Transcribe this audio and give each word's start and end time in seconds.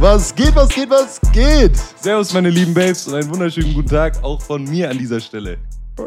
Was 0.00 0.34
geht, 0.34 0.56
was 0.56 0.70
geht, 0.70 0.88
was 0.88 1.20
geht? 1.30 1.76
Servus, 1.76 2.32
meine 2.32 2.48
lieben 2.48 2.72
Babes 2.72 3.06
und 3.06 3.16
einen 3.16 3.28
wunderschönen 3.28 3.74
guten 3.74 3.90
Tag 3.90 4.24
auch 4.24 4.40
von 4.40 4.64
mir 4.64 4.88
an 4.88 4.96
dieser 4.96 5.20
Stelle. 5.20 5.58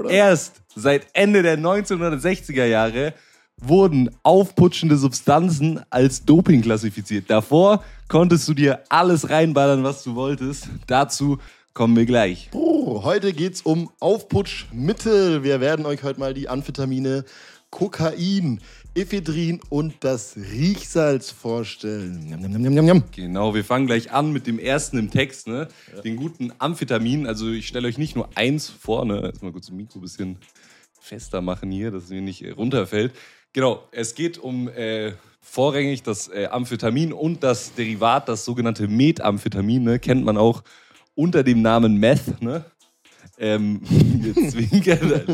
Erst 0.09 0.63
seit 0.75 1.05
Ende 1.13 1.43
der 1.43 1.59
1960er 1.59 2.65
Jahre 2.65 3.13
wurden 3.61 4.09
aufputschende 4.23 4.97
Substanzen 4.97 5.79
als 5.91 6.25
Doping 6.25 6.63
klassifiziert. 6.63 7.29
Davor 7.29 7.83
konntest 8.07 8.47
du 8.47 8.55
dir 8.55 8.79
alles 8.89 9.29
reinballern, 9.29 9.83
was 9.83 10.01
du 10.01 10.15
wolltest. 10.15 10.69
Dazu 10.87 11.37
kommen 11.75 11.95
wir 11.95 12.07
gleich. 12.07 12.49
Oh, 12.53 13.03
heute 13.03 13.31
geht's 13.31 13.61
um 13.61 13.91
Aufputschmittel. 13.99 15.43
Wir 15.43 15.61
werden 15.61 15.85
euch 15.85 16.01
heute 16.01 16.19
mal 16.19 16.33
die 16.33 16.49
Amphetamine 16.49 17.25
Kokain, 17.69 18.59
Ephedrin 18.95 19.59
und 19.69 19.95
das 20.01 20.35
Riechsalz 20.37 21.31
vorstellen. 21.31 22.27
Genau, 23.11 23.55
wir 23.55 23.65
fangen 23.65 23.87
gleich 23.87 24.11
an 24.11 24.31
mit 24.31 24.45
dem 24.45 24.59
ersten 24.59 24.99
im 24.99 25.09
Text, 25.09 25.47
ne? 25.47 25.67
Den 26.03 26.15
guten 26.15 26.53
Amphetamin. 26.59 27.25
Also 27.25 27.49
ich 27.49 27.67
stelle 27.67 27.87
euch 27.87 27.97
nicht 27.97 28.15
nur 28.15 28.29
eins 28.35 28.69
vor, 28.69 29.05
ne? 29.05 29.21
Jetzt 29.25 29.41
mal 29.41 29.51
kurz 29.51 29.65
das 29.65 29.75
Mikro 29.75 29.97
ein 29.97 30.01
bisschen 30.01 30.37
fester 30.99 31.41
machen 31.41 31.71
hier, 31.71 31.89
dass 31.89 32.03
es 32.03 32.09
mir 32.11 32.21
nicht 32.21 32.43
äh, 32.43 32.51
runterfällt. 32.51 33.13
Genau, 33.51 33.87
es 33.91 34.13
geht 34.13 34.37
um 34.37 34.67
äh, 34.69 35.13
vorrangig 35.41 36.03
das 36.03 36.27
äh, 36.27 36.45
Amphetamin 36.45 37.13
und 37.13 37.43
das 37.43 37.73
Derivat, 37.73 38.29
das 38.29 38.45
sogenannte 38.45 38.87
Methamphetamin, 38.87 39.83
ne? 39.83 39.99
kennt 39.99 40.23
man 40.23 40.37
auch 40.37 40.63
unter 41.15 41.43
dem 41.43 41.61
Namen 41.61 41.97
Meth, 41.97 42.41
ne? 42.41 42.65
Ähm, 43.39 43.81
zwinkert, 44.49 45.27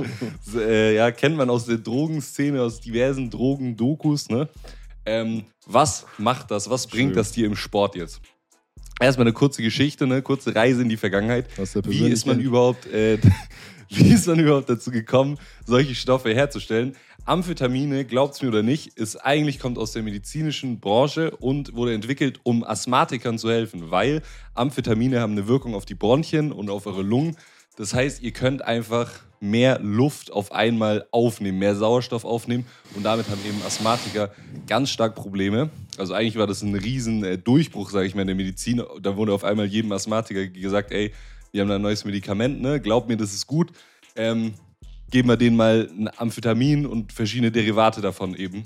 äh, 0.55 0.95
ja, 0.95 1.11
kennt 1.11 1.35
man 1.35 1.49
aus 1.49 1.65
der 1.65 1.77
Drogenszene, 1.77 2.61
aus 2.61 2.79
diversen 2.79 3.29
Drogendokus, 3.29 4.29
ne? 4.29 4.47
Ähm, 5.05 5.45
was 5.65 6.05
macht 6.17 6.51
das? 6.51 6.69
Was 6.69 6.87
bringt 6.87 7.09
Schön. 7.09 7.15
das 7.15 7.31
dir 7.31 7.45
im 7.45 7.55
Sport 7.55 7.95
jetzt? 7.95 8.21
Erstmal 8.99 9.27
eine 9.27 9.33
kurze 9.33 9.63
Geschichte, 9.63 10.05
eine 10.05 10.21
kurze 10.21 10.53
Reise 10.53 10.81
in 10.81 10.89
die 10.89 10.97
Vergangenheit. 10.97 11.47
Wie 11.83 12.09
ist 12.09 12.25
man 12.25 12.39
überhaupt, 12.39 12.85
äh, 12.87 13.17
wie 13.89 14.13
ist 14.13 14.27
man 14.27 14.39
überhaupt 14.39 14.69
dazu 14.69 14.91
gekommen, 14.91 15.37
solche 15.65 15.95
Stoffe 15.95 16.33
herzustellen? 16.33 16.95
Amphetamine, 17.25 18.05
glaubt's 18.05 18.41
mir 18.41 18.47
oder 18.47 18.63
nicht, 18.63 18.97
ist 18.97 19.15
eigentlich 19.17 19.59
kommt 19.59 19.77
aus 19.77 19.91
der 19.91 20.03
medizinischen 20.03 20.79
Branche 20.79 21.31
und 21.31 21.75
wurde 21.75 21.93
entwickelt, 21.93 22.39
um 22.43 22.63
Asthmatikern 22.63 23.37
zu 23.37 23.49
helfen, 23.49 23.91
weil 23.91 24.21
Amphetamine 24.53 25.21
haben 25.21 25.33
eine 25.33 25.47
Wirkung 25.47 25.75
auf 25.75 25.85
die 25.85 25.95
Bronchien 25.95 26.51
und 26.51 26.69
auf 26.69 26.87
eure 26.87 27.03
Lungen. 27.03 27.37
Das 27.79 27.93
heißt, 27.93 28.21
ihr 28.21 28.31
könnt 28.31 28.61
einfach 28.61 29.09
mehr 29.39 29.79
Luft 29.79 30.33
auf 30.33 30.51
einmal 30.51 31.07
aufnehmen, 31.11 31.59
mehr 31.59 31.77
Sauerstoff 31.77 32.25
aufnehmen 32.25 32.65
und 32.93 33.03
damit 33.03 33.29
haben 33.29 33.39
eben 33.47 33.61
Asthmatiker 33.65 34.31
ganz 34.67 34.89
stark 34.89 35.15
Probleme. 35.15 35.69
Also 35.97 36.13
eigentlich 36.13 36.35
war 36.35 36.45
das 36.45 36.61
ein 36.61 36.75
riesen 36.75 37.23
äh, 37.23 37.37
Durchbruch, 37.37 37.89
sage 37.89 38.05
ich 38.05 38.15
mal, 38.15 38.23
in 38.23 38.27
der 38.27 38.35
Medizin. 38.35 38.83
Da 39.01 39.15
wurde 39.15 39.31
auf 39.31 39.45
einmal 39.45 39.65
jedem 39.65 39.93
Asthmatiker 39.93 40.47
gesagt, 40.47 40.91
ey, 40.91 41.13
wir 41.53 41.61
haben 41.61 41.69
da 41.69 41.75
ein 41.75 41.81
neues 41.81 42.03
Medikament, 42.03 42.61
ne? 42.61 42.81
glaubt 42.81 43.07
mir, 43.07 43.15
das 43.15 43.33
ist 43.33 43.47
gut. 43.47 43.71
Ähm, 44.17 44.55
geben 45.09 45.29
wir 45.29 45.37
denen 45.37 45.55
mal 45.55 45.89
ein 45.89 46.09
Amphetamin 46.17 46.85
und 46.85 47.13
verschiedene 47.13 47.49
Derivate 47.49 48.01
davon 48.01 48.35
eben. 48.35 48.63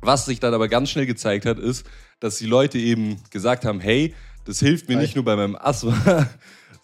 Was 0.00 0.26
sich 0.26 0.38
dann 0.38 0.54
aber 0.54 0.68
ganz 0.68 0.90
schnell 0.90 1.06
gezeigt 1.06 1.44
hat, 1.44 1.58
ist, 1.58 1.84
dass 2.20 2.38
die 2.38 2.46
Leute 2.46 2.78
eben 2.78 3.16
gesagt 3.30 3.64
haben, 3.64 3.80
hey, 3.80 4.14
das 4.44 4.60
hilft 4.60 4.88
mir 4.88 4.96
nicht 4.96 5.16
nur 5.16 5.24
bei 5.24 5.34
meinem 5.34 5.56
Asthma, 5.56 6.28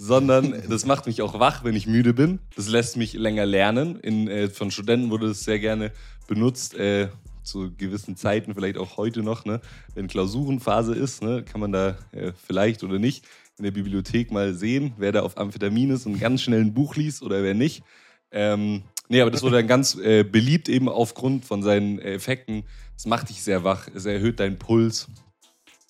sondern 0.05 0.63
das 0.69 0.85
macht 0.85 1.07
mich 1.07 1.23
auch 1.23 1.39
wach, 1.41 1.65
wenn 1.65 1.75
ich 1.75 1.87
müde 1.87 2.13
bin. 2.13 2.39
Das 2.57 2.69
lässt 2.69 2.99
mich 2.99 3.15
länger 3.15 3.47
lernen. 3.47 3.99
In, 4.01 4.29
äh, 4.29 4.49
von 4.49 4.71
Studenten 4.71 5.11
wurde 5.11 5.29
das 5.29 5.45
sehr 5.45 5.59
gerne 5.59 5.93
benutzt, 6.27 6.75
äh, 6.75 7.09
zu 7.43 7.73
gewissen 7.77 8.17
Zeiten, 8.17 8.55
vielleicht 8.55 8.77
auch 8.77 8.99
heute 8.99 9.23
noch, 9.23 9.45
ne? 9.45 9.61
wenn 9.95 10.07
Klausurenphase 10.07 10.95
ist, 10.95 11.23
ne? 11.23 11.43
kann 11.43 11.61
man 11.61 11.73
da 11.73 11.97
äh, 12.13 12.33
vielleicht 12.37 12.85
oder 12.85 12.99
nicht 12.99 13.27
in 13.59 13.65
der 13.65 13.71
Bibliothek 13.71 14.31
mal 14.31 14.55
sehen, 14.55 14.93
wer 14.99 15.13
da 15.13 15.23
auf 15.23 15.39
Amphetamin 15.39 15.91
ist 15.91 16.07
und 16.07 16.19
ganz 16.19 16.43
schnell 16.43 16.61
ein 16.61 16.75
Buch 16.75 16.97
liest 16.97 17.23
oder 17.23 17.43
wer 17.43 17.55
nicht. 17.55 17.83
Ähm, 18.31 18.83
nee, 19.09 19.21
aber 19.21 19.31
das 19.31 19.43
wurde 19.43 19.57
dann 19.57 19.67
ganz 19.67 19.95
äh, 19.97 20.23
beliebt 20.23 20.69
eben 20.69 20.89
aufgrund 20.89 21.45
von 21.45 21.63
seinen 21.63 21.99
Effekten. 21.99 22.65
Es 22.97 23.07
macht 23.07 23.31
dich 23.31 23.43
sehr 23.43 23.65
wach, 23.65 23.89
es 23.95 24.05
erhöht 24.07 24.41
deinen 24.41 24.59
Puls. 24.59 25.09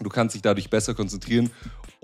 Du 0.00 0.08
kannst 0.08 0.34
dich 0.34 0.42
dadurch 0.42 0.70
besser 0.70 0.94
konzentrieren 0.94 1.50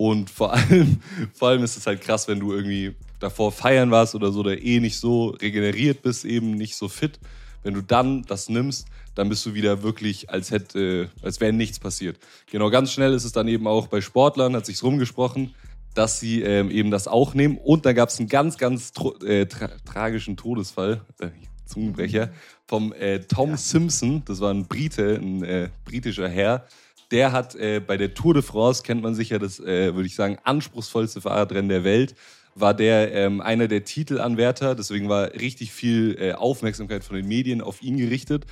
und 0.01 0.31
vor 0.31 0.51
allem, 0.51 0.99
vor 1.33 1.49
allem 1.49 1.63
ist 1.63 1.77
es 1.77 1.85
halt 1.85 2.01
krass, 2.01 2.27
wenn 2.27 2.39
du 2.39 2.53
irgendwie 2.53 2.95
davor 3.19 3.51
feiern 3.51 3.91
warst 3.91 4.15
oder 4.15 4.31
so, 4.31 4.39
oder 4.39 4.59
eh 4.59 4.79
nicht 4.79 4.97
so 4.97 5.27
regeneriert 5.27 6.01
bist, 6.01 6.25
eben 6.25 6.55
nicht 6.55 6.75
so 6.75 6.87
fit. 6.87 7.19
Wenn 7.61 7.75
du 7.75 7.81
dann 7.81 8.23
das 8.23 8.49
nimmst, 8.49 8.87
dann 9.13 9.29
bist 9.29 9.45
du 9.45 9.53
wieder 9.53 9.83
wirklich, 9.83 10.31
als 10.31 10.49
hätte, 10.49 11.11
als 11.21 11.39
wäre 11.39 11.53
nichts 11.53 11.77
passiert. 11.77 12.17
Genau, 12.49 12.71
ganz 12.71 12.91
schnell 12.91 13.13
ist 13.13 13.25
es 13.25 13.31
dann 13.31 13.47
eben 13.47 13.67
auch 13.67 13.85
bei 13.85 14.01
Sportlern, 14.01 14.55
hat 14.55 14.65
sich's 14.65 14.81
rumgesprochen, 14.81 15.53
dass 15.93 16.19
sie 16.19 16.41
ähm, 16.41 16.71
eben 16.71 16.89
das 16.89 17.07
auch 17.07 17.35
nehmen. 17.35 17.59
Und 17.59 17.85
da 17.85 17.93
gab 17.93 18.09
es 18.09 18.17
einen 18.17 18.27
ganz, 18.27 18.57
ganz 18.57 18.93
äh, 19.23 19.45
tra 19.45 19.67
tragischen 19.85 20.35
Todesfall, 20.35 21.01
äh, 21.19 21.27
Zungenbrecher, 21.67 22.31
vom 22.65 22.91
äh, 22.93 23.19
Tom 23.19 23.55
Simpson. 23.55 24.23
Das 24.25 24.39
war 24.39 24.51
ein 24.51 24.65
Brite, 24.65 25.19
ein 25.21 25.43
äh, 25.43 25.69
britischer 25.85 26.27
Herr. 26.27 26.65
Der 27.11 27.33
hat 27.33 27.55
äh, 27.55 27.81
bei 27.85 27.97
der 27.97 28.13
Tour 28.13 28.33
de 28.33 28.41
France, 28.41 28.83
kennt 28.83 29.03
man 29.03 29.15
sicher 29.15 29.37
das, 29.37 29.59
äh, 29.59 29.93
würde 29.93 30.07
ich 30.07 30.15
sagen, 30.15 30.37
anspruchsvollste 30.43 31.21
Fahrradrennen 31.21 31.69
der 31.69 31.83
Welt, 31.83 32.15
war 32.55 32.73
der 32.73 33.13
ähm, 33.13 33.41
einer 33.41 33.67
der 33.67 33.83
Titelanwärter. 33.83 34.75
Deswegen 34.75 35.09
war 35.09 35.33
richtig 35.33 35.71
viel 35.71 36.17
äh, 36.19 36.33
Aufmerksamkeit 36.33 37.03
von 37.03 37.15
den 37.15 37.27
Medien 37.27 37.61
auf 37.61 37.81
ihn 37.81 37.97
gerichtet. 37.97 38.45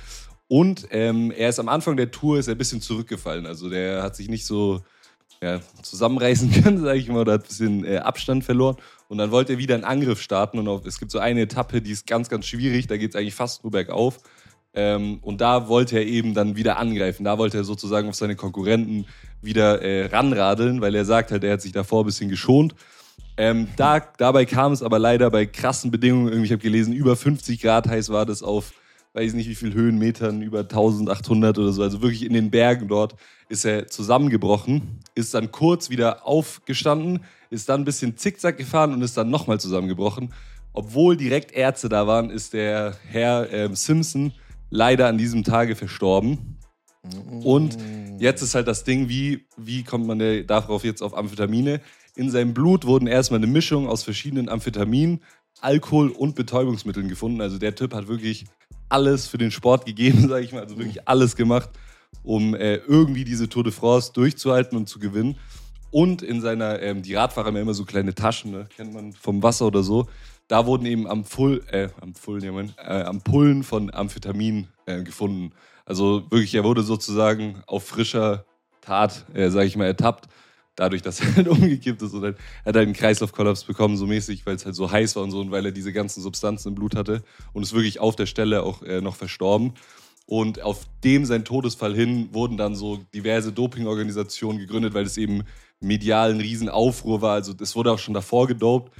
Und 0.48 0.88
ähm, 0.90 1.30
er 1.30 1.48
ist 1.48 1.58
am 1.58 1.68
Anfang 1.68 1.96
der 1.96 2.10
Tour 2.10 2.38
ist 2.38 2.48
er 2.48 2.54
ein 2.54 2.58
bisschen 2.58 2.80
zurückgefallen. 2.80 3.46
Also 3.46 3.70
der 3.70 4.02
hat 4.02 4.16
sich 4.16 4.28
nicht 4.28 4.44
so 4.44 4.82
ja, 5.42 5.60
zusammenreißen 5.82 6.50
können, 6.62 6.82
sage 6.82 6.98
ich 6.98 7.08
mal, 7.08 7.20
oder 7.20 7.34
hat 7.34 7.44
ein 7.44 7.48
bisschen 7.48 7.84
äh, 7.84 7.98
Abstand 7.98 8.44
verloren. 8.44 8.76
Und 9.08 9.18
dann 9.18 9.30
wollte 9.30 9.54
er 9.54 9.58
wieder 9.58 9.74
einen 9.74 9.84
Angriff 9.84 10.20
starten. 10.20 10.58
Und 10.58 10.68
auf, 10.68 10.84
es 10.84 10.98
gibt 10.98 11.12
so 11.12 11.18
eine 11.18 11.42
Etappe, 11.42 11.80
die 11.80 11.92
ist 11.92 12.06
ganz, 12.06 12.28
ganz 12.28 12.46
schwierig. 12.46 12.86
Da 12.88 12.96
geht 12.96 13.10
es 13.10 13.16
eigentlich 13.16 13.34
fast 13.34 13.64
nur 13.64 13.70
bergauf. 13.70 14.18
Ähm, 14.72 15.18
und 15.22 15.40
da 15.40 15.68
wollte 15.68 15.96
er 15.96 16.06
eben 16.06 16.34
dann 16.34 16.56
wieder 16.56 16.78
angreifen. 16.78 17.24
Da 17.24 17.38
wollte 17.38 17.58
er 17.58 17.64
sozusagen 17.64 18.08
auf 18.08 18.14
seine 18.14 18.36
Konkurrenten 18.36 19.06
wieder 19.42 19.82
äh, 19.82 20.06
ranradeln, 20.06 20.80
weil 20.80 20.94
er 20.94 21.04
sagt 21.04 21.32
halt, 21.32 21.42
er 21.44 21.54
hat 21.54 21.62
sich 21.62 21.72
davor 21.72 22.04
ein 22.04 22.06
bisschen 22.06 22.28
geschont. 22.28 22.74
Ähm, 23.36 23.68
da, 23.76 24.00
dabei 24.00 24.44
kam 24.44 24.72
es 24.72 24.82
aber 24.82 24.98
leider 24.98 25.30
bei 25.30 25.46
krassen 25.46 25.90
Bedingungen, 25.90 26.44
ich 26.44 26.52
habe 26.52 26.62
gelesen, 26.62 26.92
über 26.92 27.16
50 27.16 27.60
Grad 27.60 27.88
heiß 27.88 28.10
war 28.10 28.26
das 28.26 28.42
auf, 28.42 28.72
weiß 29.14 29.32
nicht 29.34 29.48
wie 29.48 29.54
viel 29.54 29.72
Höhenmetern, 29.72 30.42
über 30.42 30.60
1800 30.60 31.58
oder 31.58 31.72
so, 31.72 31.82
also 31.82 32.02
wirklich 32.02 32.24
in 32.24 32.34
den 32.34 32.50
Bergen 32.50 32.88
dort, 32.88 33.14
ist 33.48 33.64
er 33.64 33.86
zusammengebrochen, 33.86 35.00
ist 35.14 35.32
dann 35.32 35.50
kurz 35.50 35.90
wieder 35.90 36.26
aufgestanden, 36.26 37.24
ist 37.48 37.68
dann 37.68 37.80
ein 37.80 37.84
bisschen 37.84 38.16
zickzack 38.16 38.58
gefahren 38.58 38.92
und 38.92 39.02
ist 39.02 39.16
dann 39.16 39.30
nochmal 39.30 39.58
zusammengebrochen. 39.58 40.34
Obwohl 40.72 41.16
direkt 41.16 41.52
Ärzte 41.52 41.88
da 41.88 42.06
waren, 42.06 42.30
ist 42.30 42.52
der 42.52 42.94
Herr 43.08 43.50
ähm, 43.52 43.74
Simpson 43.74 44.32
leider 44.70 45.08
an 45.08 45.18
diesem 45.18 45.44
Tage 45.44 45.76
verstorben. 45.76 46.58
Und 47.44 47.76
jetzt 48.18 48.42
ist 48.42 48.54
halt 48.54 48.68
das 48.68 48.84
Ding, 48.84 49.08
wie, 49.08 49.46
wie 49.56 49.82
kommt 49.82 50.06
man 50.06 50.18
der- 50.18 50.44
darauf 50.44 50.84
jetzt 50.84 51.02
auf 51.02 51.16
Amphetamine? 51.16 51.80
In 52.16 52.30
seinem 52.30 52.54
Blut 52.54 52.84
wurden 52.86 53.06
erstmal 53.06 53.38
eine 53.38 53.46
Mischung 53.46 53.88
aus 53.88 54.02
verschiedenen 54.02 54.48
Amphetaminen, 54.48 55.20
Alkohol 55.60 56.10
und 56.10 56.34
Betäubungsmitteln 56.34 57.08
gefunden. 57.08 57.40
Also 57.40 57.58
der 57.58 57.74
Typ 57.74 57.94
hat 57.94 58.08
wirklich 58.08 58.44
alles 58.88 59.26
für 59.26 59.38
den 59.38 59.50
Sport 59.50 59.86
gegeben, 59.86 60.28
sage 60.28 60.44
ich 60.44 60.52
mal, 60.52 60.62
also 60.62 60.78
wirklich 60.78 61.08
alles 61.08 61.36
gemacht, 61.36 61.70
um 62.22 62.54
äh, 62.54 62.76
irgendwie 62.76 63.24
diese 63.24 63.48
Tour 63.48 63.64
de 63.64 63.72
France 63.72 64.12
durchzuhalten 64.12 64.76
und 64.76 64.88
zu 64.88 64.98
gewinnen. 64.98 65.36
Und 65.90 66.22
in 66.22 66.40
seiner, 66.40 66.80
ähm, 66.82 67.02
die 67.02 67.14
Radfahrer 67.14 67.48
haben 67.48 67.56
ja 67.56 67.62
immer 67.62 67.74
so 67.74 67.84
kleine 67.84 68.14
Taschen, 68.14 68.52
ne? 68.52 68.68
kennt 68.76 68.92
man 68.92 69.12
vom 69.12 69.42
Wasser 69.42 69.66
oder 69.66 69.82
so. 69.82 70.06
Da 70.50 70.66
wurden 70.66 70.84
eben 70.84 71.06
Ampul, 71.06 71.62
äh, 71.70 71.90
Ampullen, 72.00 72.42
ja, 72.42 72.50
Mann, 72.50 72.74
äh, 72.76 73.04
Ampullen 73.04 73.62
von 73.62 73.94
Amphetamin 73.94 74.66
äh, 74.84 75.04
gefunden. 75.04 75.52
Also 75.86 76.24
wirklich, 76.28 76.52
er 76.56 76.64
wurde 76.64 76.82
sozusagen 76.82 77.62
auf 77.68 77.86
frischer 77.86 78.44
Tat, 78.80 79.26
äh, 79.32 79.48
sage 79.50 79.66
ich 79.66 79.76
mal, 79.76 79.84
ertappt. 79.84 80.26
Dadurch, 80.74 81.02
dass 81.02 81.20
er 81.20 81.32
halt 81.36 81.46
umgekippt 81.46 82.02
ist 82.02 82.14
und 82.14 82.22
dann 82.22 82.34
er 82.34 82.70
hat 82.70 82.74
halt 82.74 82.86
einen 82.86 82.94
Kreislaufkollaps 82.94 83.62
bekommen, 83.62 83.96
so 83.96 84.08
mäßig, 84.08 84.44
weil 84.44 84.56
es 84.56 84.66
halt 84.66 84.74
so 84.74 84.90
heiß 84.90 85.14
war 85.14 85.22
und 85.22 85.30
so 85.30 85.38
und 85.38 85.52
weil 85.52 85.66
er 85.66 85.70
diese 85.70 85.92
ganzen 85.92 86.20
Substanzen 86.20 86.70
im 86.70 86.74
Blut 86.74 86.96
hatte 86.96 87.22
und 87.52 87.62
ist 87.62 87.72
wirklich 87.72 88.00
auf 88.00 88.16
der 88.16 88.26
Stelle 88.26 88.64
auch 88.64 88.82
äh, 88.82 89.00
noch 89.00 89.14
verstorben. 89.14 89.74
Und 90.26 90.62
auf 90.62 90.84
dem 91.04 91.26
sein 91.26 91.44
Todesfall 91.44 91.94
hin 91.94 92.30
wurden 92.32 92.56
dann 92.56 92.74
so 92.74 92.98
diverse 93.14 93.52
Dopingorganisationen 93.52 94.58
gegründet, 94.58 94.94
weil 94.94 95.06
es 95.06 95.16
eben 95.16 95.44
medial 95.78 96.32
ein 96.32 96.40
Riesenaufruhr 96.40 97.22
war. 97.22 97.34
Also 97.34 97.54
es 97.60 97.76
wurde 97.76 97.92
auch 97.92 98.00
schon 98.00 98.14
davor 98.14 98.48
gedopt, 98.48 98.90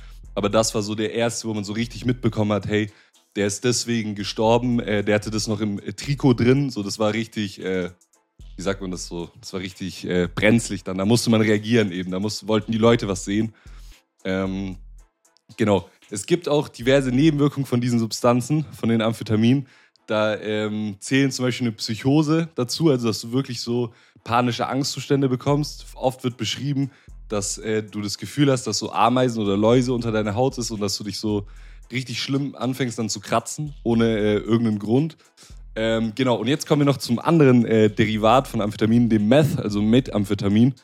aber 0.41 0.49
das 0.49 0.75
war 0.75 0.81
so 0.81 0.95
der 0.95 1.13
erste, 1.13 1.49
wo 1.49 1.53
man 1.53 1.65
so 1.65 1.75
richtig 1.75 2.07
mitbekommen 2.07 2.51
hat, 2.53 2.67
hey, 2.67 2.91
der 3.37 3.47
ist 3.47 3.63
deswegen 3.63 4.15
gestorben, 4.15 4.81
äh, 4.81 5.05
der 5.05 5.17
hatte 5.17 5.31
das 5.31 5.47
noch 5.49 5.61
im 5.61 5.79
äh, 5.79 5.93
Trikot 5.93 6.33
drin, 6.33 6.71
so 6.71 6.83
das 6.83 6.99
war 6.99 7.13
richtig, 7.13 7.63
äh, 7.63 7.91
wie 8.57 8.63
sagt 8.63 8.81
man 8.81 8.91
das 8.91 9.07
so, 9.07 9.31
das 9.39 9.53
war 9.53 9.61
richtig 9.61 10.07
äh, 10.07 10.31
brenzlig 10.35 10.83
dann, 10.83 10.97
da 10.97 11.05
musste 11.05 11.29
man 11.29 11.43
reagieren 11.43 11.93
eben, 11.93 12.11
da 12.11 12.21
muss, 12.21 12.49
wollten 12.49 12.73
die 12.73 12.79
Leute 12.79 13.07
was 13.07 13.27
sehen. 13.27 13.55
Ähm, 14.25 14.79
genau, 15.59 15.91
es 16.09 16.25
gibt 16.25 16.49
auch 16.49 16.69
diverse 16.69 17.11
Nebenwirkungen 17.11 17.67
von 17.67 17.83
diesen 17.83 17.99
Substanzen, 17.99 18.65
von 18.73 18.89
den 18.89 19.03
Amphetaminen. 19.03 19.67
Da 20.07 20.39
ähm, 20.39 20.97
zählen 21.01 21.31
zum 21.31 21.45
Beispiel 21.45 21.67
eine 21.67 21.77
Psychose 21.77 22.49
dazu, 22.55 22.89
also 22.89 23.09
dass 23.09 23.21
du 23.21 23.33
wirklich 23.33 23.61
so 23.61 23.93
panische 24.25 24.67
Angstzustände 24.67 25.29
bekommst. 25.29 25.85
Oft 25.97 26.25
wird 26.25 26.39
beschrieben, 26.39 26.91
dass 27.33 27.59
äh, 27.59 27.83
du 27.83 28.01
das 28.01 28.19
Gefühl 28.19 28.51
hast, 28.51 28.67
dass 28.67 28.79
so 28.79 28.93
Ameisen 28.93 29.43
oder 29.43 29.57
Läuse 29.57 29.93
unter 29.93 30.13
deiner 30.13 30.35
Haut 30.35 30.59
ist 30.59 30.71
und 30.71 30.81
dass 30.81 30.97
du 30.97 31.05
dich 31.05 31.19
so 31.19 31.47
richtig 31.91 32.23
schlimm 32.23 32.55
anfängst 32.55 32.99
dann 32.99 33.09
zu 33.09 33.21
kratzen, 33.21 33.75
ohne 33.83 34.19
äh, 34.19 34.37
irgendeinen 34.37 34.79
Grund. 34.79 35.17
Ähm, 35.77 36.13
genau, 36.15 36.37
und 36.37 36.49
jetzt 36.49 36.67
kommen 36.67 36.81
wir 36.81 36.87
noch 36.87 36.99
zum 36.99 37.19
anderen 37.19 37.65
äh, 37.65 37.91
Derivat 37.91 38.49
von 38.49 38.61
Amphetamin, 38.61 39.09
dem 39.09 39.29
Meth, 39.29 39.59
also 39.59 39.81
Methamphetamin. 39.81 40.75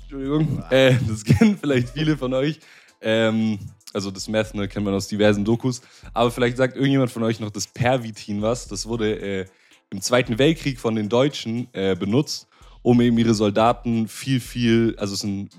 Entschuldigung, 0.00 0.62
äh, 0.70 0.96
das 1.06 1.24
kennen 1.24 1.58
vielleicht 1.60 1.90
viele 1.90 2.16
von 2.16 2.34
euch. 2.34 2.58
Ähm, 3.00 3.58
also 3.92 4.10
das 4.10 4.28
Meth 4.28 4.54
ne, 4.54 4.68
kennt 4.68 4.84
man 4.84 4.94
aus 4.94 5.08
diversen 5.08 5.44
Dokus. 5.44 5.82
Aber 6.14 6.30
vielleicht 6.30 6.56
sagt 6.56 6.76
irgendjemand 6.76 7.10
von 7.10 7.22
euch 7.22 7.40
noch 7.40 7.50
das 7.50 7.66
Pervitin 7.66 8.42
was. 8.42 8.68
Das 8.68 8.86
wurde 8.86 9.20
äh, 9.20 9.46
im 9.90 10.00
Zweiten 10.00 10.38
Weltkrieg 10.38 10.78
von 10.78 10.94
den 10.94 11.08
Deutschen 11.08 11.68
äh, 11.72 11.96
benutzt, 11.96 12.48
um 12.82 13.00
eben 13.00 13.18
ihre 13.18 13.34
Soldaten 13.34 14.08
viel, 14.08 14.40
viel, 14.40 14.94
also 14.98 15.14
es 15.14 15.20
ist 15.20 15.24
ein 15.24 15.50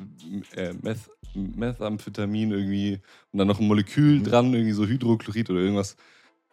äh, 0.55 0.73
Meth, 0.81 1.09
Methamphetamin 1.33 2.51
irgendwie 2.51 2.99
und 3.31 3.39
dann 3.39 3.47
noch 3.47 3.59
ein 3.59 3.67
Molekül 3.67 4.19
mhm. 4.19 4.23
dran, 4.23 4.53
irgendwie 4.53 4.73
so 4.73 4.85
Hydrochlorid 4.85 5.49
oder 5.49 5.59
irgendwas. 5.59 5.95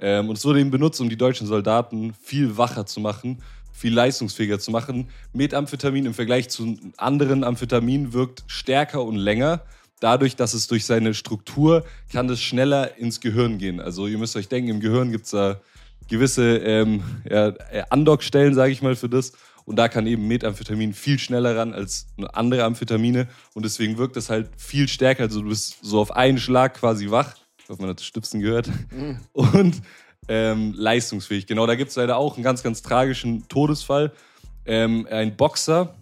Ähm, 0.01 0.29
und 0.29 0.39
es 0.39 0.45
wurde 0.45 0.61
eben 0.61 0.71
benutzt, 0.71 1.01
um 1.01 1.09
die 1.09 1.17
deutschen 1.17 1.47
Soldaten 1.47 2.15
viel 2.15 2.57
wacher 2.57 2.87
zu 2.87 3.01
machen, 3.01 3.39
viel 3.73 3.93
leistungsfähiger 3.93 4.59
zu 4.59 4.71
machen. 4.71 5.09
Methamphetamin 5.33 6.07
im 6.07 6.15
Vergleich 6.15 6.49
zu 6.49 6.77
anderen 6.97 7.45
Amphetaminen 7.45 8.13
wirkt 8.13 8.45
stärker 8.47 9.03
und 9.03 9.17
länger 9.17 9.63
dadurch, 10.01 10.37
dass 10.37 10.55
es 10.55 10.69
durch 10.69 10.85
seine 10.85 11.15
Struktur 11.15 11.85
kann 12.13 12.29
es 12.29 12.41
schneller 12.41 12.97
ins 12.99 13.21
Gehirn 13.21 13.59
gehen. 13.59 13.81
Also 13.81 14.07
ihr 14.07 14.19
müsst 14.19 14.37
euch 14.37 14.49
denken, 14.49 14.71
im 14.71 14.81
Gehirn 14.81 15.11
gibt 15.11 15.25
es 15.25 15.33
da 15.33 15.61
gewisse 16.09 16.59
ähm, 16.59 17.03
ja, 17.29 17.49
äh, 17.49 17.83
Andockstellen, 17.91 18.55
sage 18.55 18.73
ich 18.73 18.83
mal, 18.83 18.97
für 18.97 19.09
das. 19.09 19.33
Und 19.69 19.77
da 19.77 19.89
kann 19.89 20.07
eben 20.07 20.27
Methamphetamin 20.27 20.95
viel 20.95 21.19
schneller 21.19 21.55
ran 21.55 21.75
als 21.75 22.07
andere 22.33 22.65
Amphetamine. 22.65 23.29
Und 23.53 23.67
deswegen 23.67 23.99
wirkt 23.99 24.17
das 24.17 24.31
halt 24.31 24.49
viel 24.57 24.89
stärker. 24.89 25.25
Also 25.25 25.43
du 25.43 25.51
bist 25.51 25.77
so 25.83 26.01
auf 26.01 26.11
einen 26.11 26.39
Schlag 26.39 26.73
quasi 26.73 27.11
wach. 27.11 27.37
Ich 27.59 27.69
hoffe, 27.69 27.83
man 27.83 27.91
hat 27.91 27.99
das 27.99 28.07
Stüpsen 28.07 28.41
gehört. 28.41 28.71
Mhm. 28.91 29.19
Und 29.35 29.83
ähm, 30.27 30.73
leistungsfähig. 30.75 31.47
Genau, 31.47 31.67
da 31.67 31.75
gibt 31.75 31.91
es 31.91 31.97
leider 31.97 32.17
auch 32.17 32.37
einen 32.37 32.45
ganz, 32.45 32.63
ganz 32.63 32.81
tragischen 32.81 33.47
Todesfall. 33.49 34.13
Ähm, 34.65 35.07
ein 35.11 35.37
Boxer, 35.37 35.95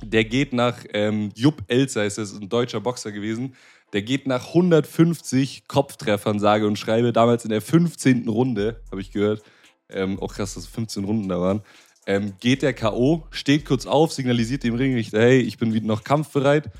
der 0.00 0.22
geht 0.24 0.52
nach 0.52 0.84
ähm, 0.92 1.32
Jupp 1.34 1.64
Elzer, 1.66 2.04
ist 2.04 2.18
das 2.18 2.32
ein 2.32 2.48
deutscher 2.48 2.80
Boxer 2.80 3.10
gewesen. 3.10 3.56
Der 3.92 4.02
geht 4.02 4.28
nach 4.28 4.46
150 4.46 5.66
Kopftreffern, 5.66 6.38
sage 6.38 6.68
und 6.68 6.78
schreibe, 6.78 7.12
damals 7.12 7.42
in 7.42 7.50
der 7.50 7.60
15. 7.60 8.28
Runde, 8.28 8.80
habe 8.92 9.00
ich 9.00 9.10
gehört. 9.10 9.42
Ähm, 9.90 10.20
auch 10.20 10.32
krass, 10.32 10.54
dass 10.54 10.66
15 10.66 11.02
Runden 11.02 11.28
da 11.28 11.40
waren. 11.40 11.62
Ähm, 12.08 12.32
geht 12.40 12.62
der 12.62 12.72
K.O., 12.72 13.26
steht 13.30 13.66
kurz 13.66 13.84
auf, 13.84 14.14
signalisiert 14.14 14.64
dem 14.64 14.74
Ringrichter, 14.74 15.20
hey, 15.20 15.40
ich 15.40 15.58
bin 15.58 15.74
wieder 15.74 15.86
noch 15.86 16.04
kampfbereit. 16.04 16.70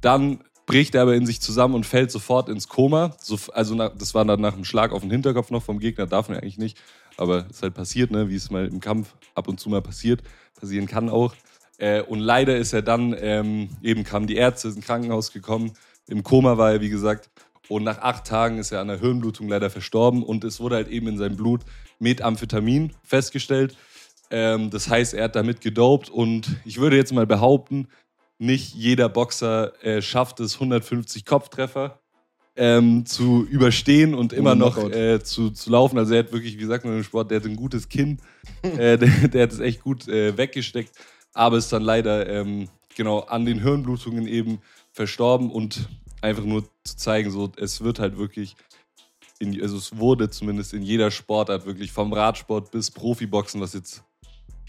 Dann 0.00 0.40
bricht 0.66 0.96
er 0.96 1.02
aber 1.02 1.14
in 1.14 1.24
sich 1.24 1.40
zusammen 1.40 1.76
und 1.76 1.86
fällt 1.86 2.10
sofort 2.10 2.48
ins 2.48 2.66
Koma. 2.66 3.14
So, 3.20 3.38
also 3.52 3.76
nach, 3.76 3.96
das 3.96 4.12
war 4.12 4.24
dann 4.24 4.40
nach 4.40 4.54
einem 4.54 4.64
Schlag 4.64 4.90
auf 4.90 5.02
den 5.02 5.12
Hinterkopf 5.12 5.52
noch 5.52 5.62
vom 5.62 5.78
Gegner, 5.78 6.08
darf 6.08 6.28
man 6.28 6.38
eigentlich 6.38 6.58
nicht. 6.58 6.78
Aber 7.16 7.46
ist 7.48 7.62
halt 7.62 7.74
passiert, 7.74 8.10
ne? 8.10 8.28
wie 8.28 8.34
es 8.34 8.50
mal 8.50 8.66
im 8.66 8.80
Kampf 8.80 9.14
ab 9.36 9.46
und 9.46 9.60
zu 9.60 9.70
mal 9.70 9.82
passiert, 9.82 10.24
passieren 10.58 10.86
kann 10.86 11.08
auch. 11.08 11.36
Äh, 11.78 12.02
und 12.02 12.18
leider 12.18 12.56
ist 12.56 12.72
er 12.72 12.82
dann, 12.82 13.14
ähm, 13.16 13.68
eben 13.82 14.02
kamen 14.02 14.26
die 14.26 14.34
Ärzte, 14.34 14.66
ins 14.66 14.84
Krankenhaus 14.84 15.32
gekommen. 15.32 15.74
Im 16.08 16.24
Koma 16.24 16.58
war 16.58 16.72
er, 16.72 16.80
wie 16.80 16.90
gesagt. 16.90 17.30
Und 17.68 17.84
nach 17.84 17.98
acht 17.98 18.26
Tagen 18.26 18.58
ist 18.58 18.72
er 18.72 18.80
an 18.80 18.90
einer 18.90 18.98
Hirnblutung 18.98 19.48
leider 19.48 19.70
verstorben. 19.70 20.24
Und 20.24 20.42
es 20.42 20.58
wurde 20.58 20.74
halt 20.74 20.88
eben 20.88 21.06
in 21.06 21.18
seinem 21.18 21.36
Blut 21.36 21.60
Methamphetamin 22.00 22.92
festgestellt. 23.04 23.76
Ähm, 24.32 24.70
das 24.70 24.88
heißt, 24.88 25.14
er 25.14 25.24
hat 25.24 25.36
damit 25.36 25.60
gedopt. 25.60 26.10
Und 26.10 26.56
ich 26.64 26.78
würde 26.78 26.96
jetzt 26.96 27.12
mal 27.12 27.26
behaupten, 27.26 27.86
nicht 28.38 28.74
jeder 28.74 29.08
Boxer 29.08 29.72
äh, 29.84 30.02
schafft 30.02 30.40
es, 30.40 30.54
150 30.54 31.24
Kopftreffer 31.24 32.00
ähm, 32.56 33.06
zu 33.06 33.44
überstehen 33.44 34.14
und 34.14 34.32
immer 34.32 34.52
oh, 34.52 34.56
noch 34.56 34.78
äh, 34.90 35.22
zu, 35.22 35.50
zu 35.50 35.70
laufen. 35.70 35.96
Also 35.96 36.14
er 36.14 36.24
hat 36.24 36.32
wirklich, 36.32 36.58
wie 36.58 36.64
sagt 36.64 36.84
man 36.84 36.96
im 36.96 37.04
Sport, 37.04 37.30
der 37.30 37.38
hat 37.38 37.46
ein 37.46 37.54
gutes 37.54 37.88
Kinn. 37.88 38.18
äh, 38.62 38.98
der, 38.98 39.28
der, 39.28 39.42
hat 39.44 39.52
es 39.52 39.60
echt 39.60 39.82
gut 39.82 40.08
äh, 40.08 40.36
weggesteckt 40.36 40.90
aber 41.34 41.56
ist 41.56 41.72
dann 41.72 41.82
leider 41.82 42.28
ähm, 42.28 42.68
genau 42.94 43.20
an 43.20 43.44
den 43.44 43.60
Hirnblutungen 43.60 44.26
eben 44.26 44.60
verstorben 44.92 45.50
und 45.50 45.88
einfach 46.20 46.44
nur 46.44 46.64
zu 46.84 46.96
zeigen, 46.96 47.30
so 47.30 47.50
es 47.56 47.82
wird 47.82 47.98
halt 47.98 48.18
wirklich, 48.18 48.54
in, 49.38 49.60
also 49.60 49.76
es 49.76 49.96
wurde 49.96 50.30
zumindest 50.30 50.74
in 50.74 50.82
jeder 50.82 51.10
Sportart 51.10 51.66
wirklich 51.66 51.90
vom 51.90 52.12
Radsport 52.12 52.70
bis 52.70 52.90
Profiboxen, 52.90 53.60
was 53.60 53.72
jetzt 53.72 54.04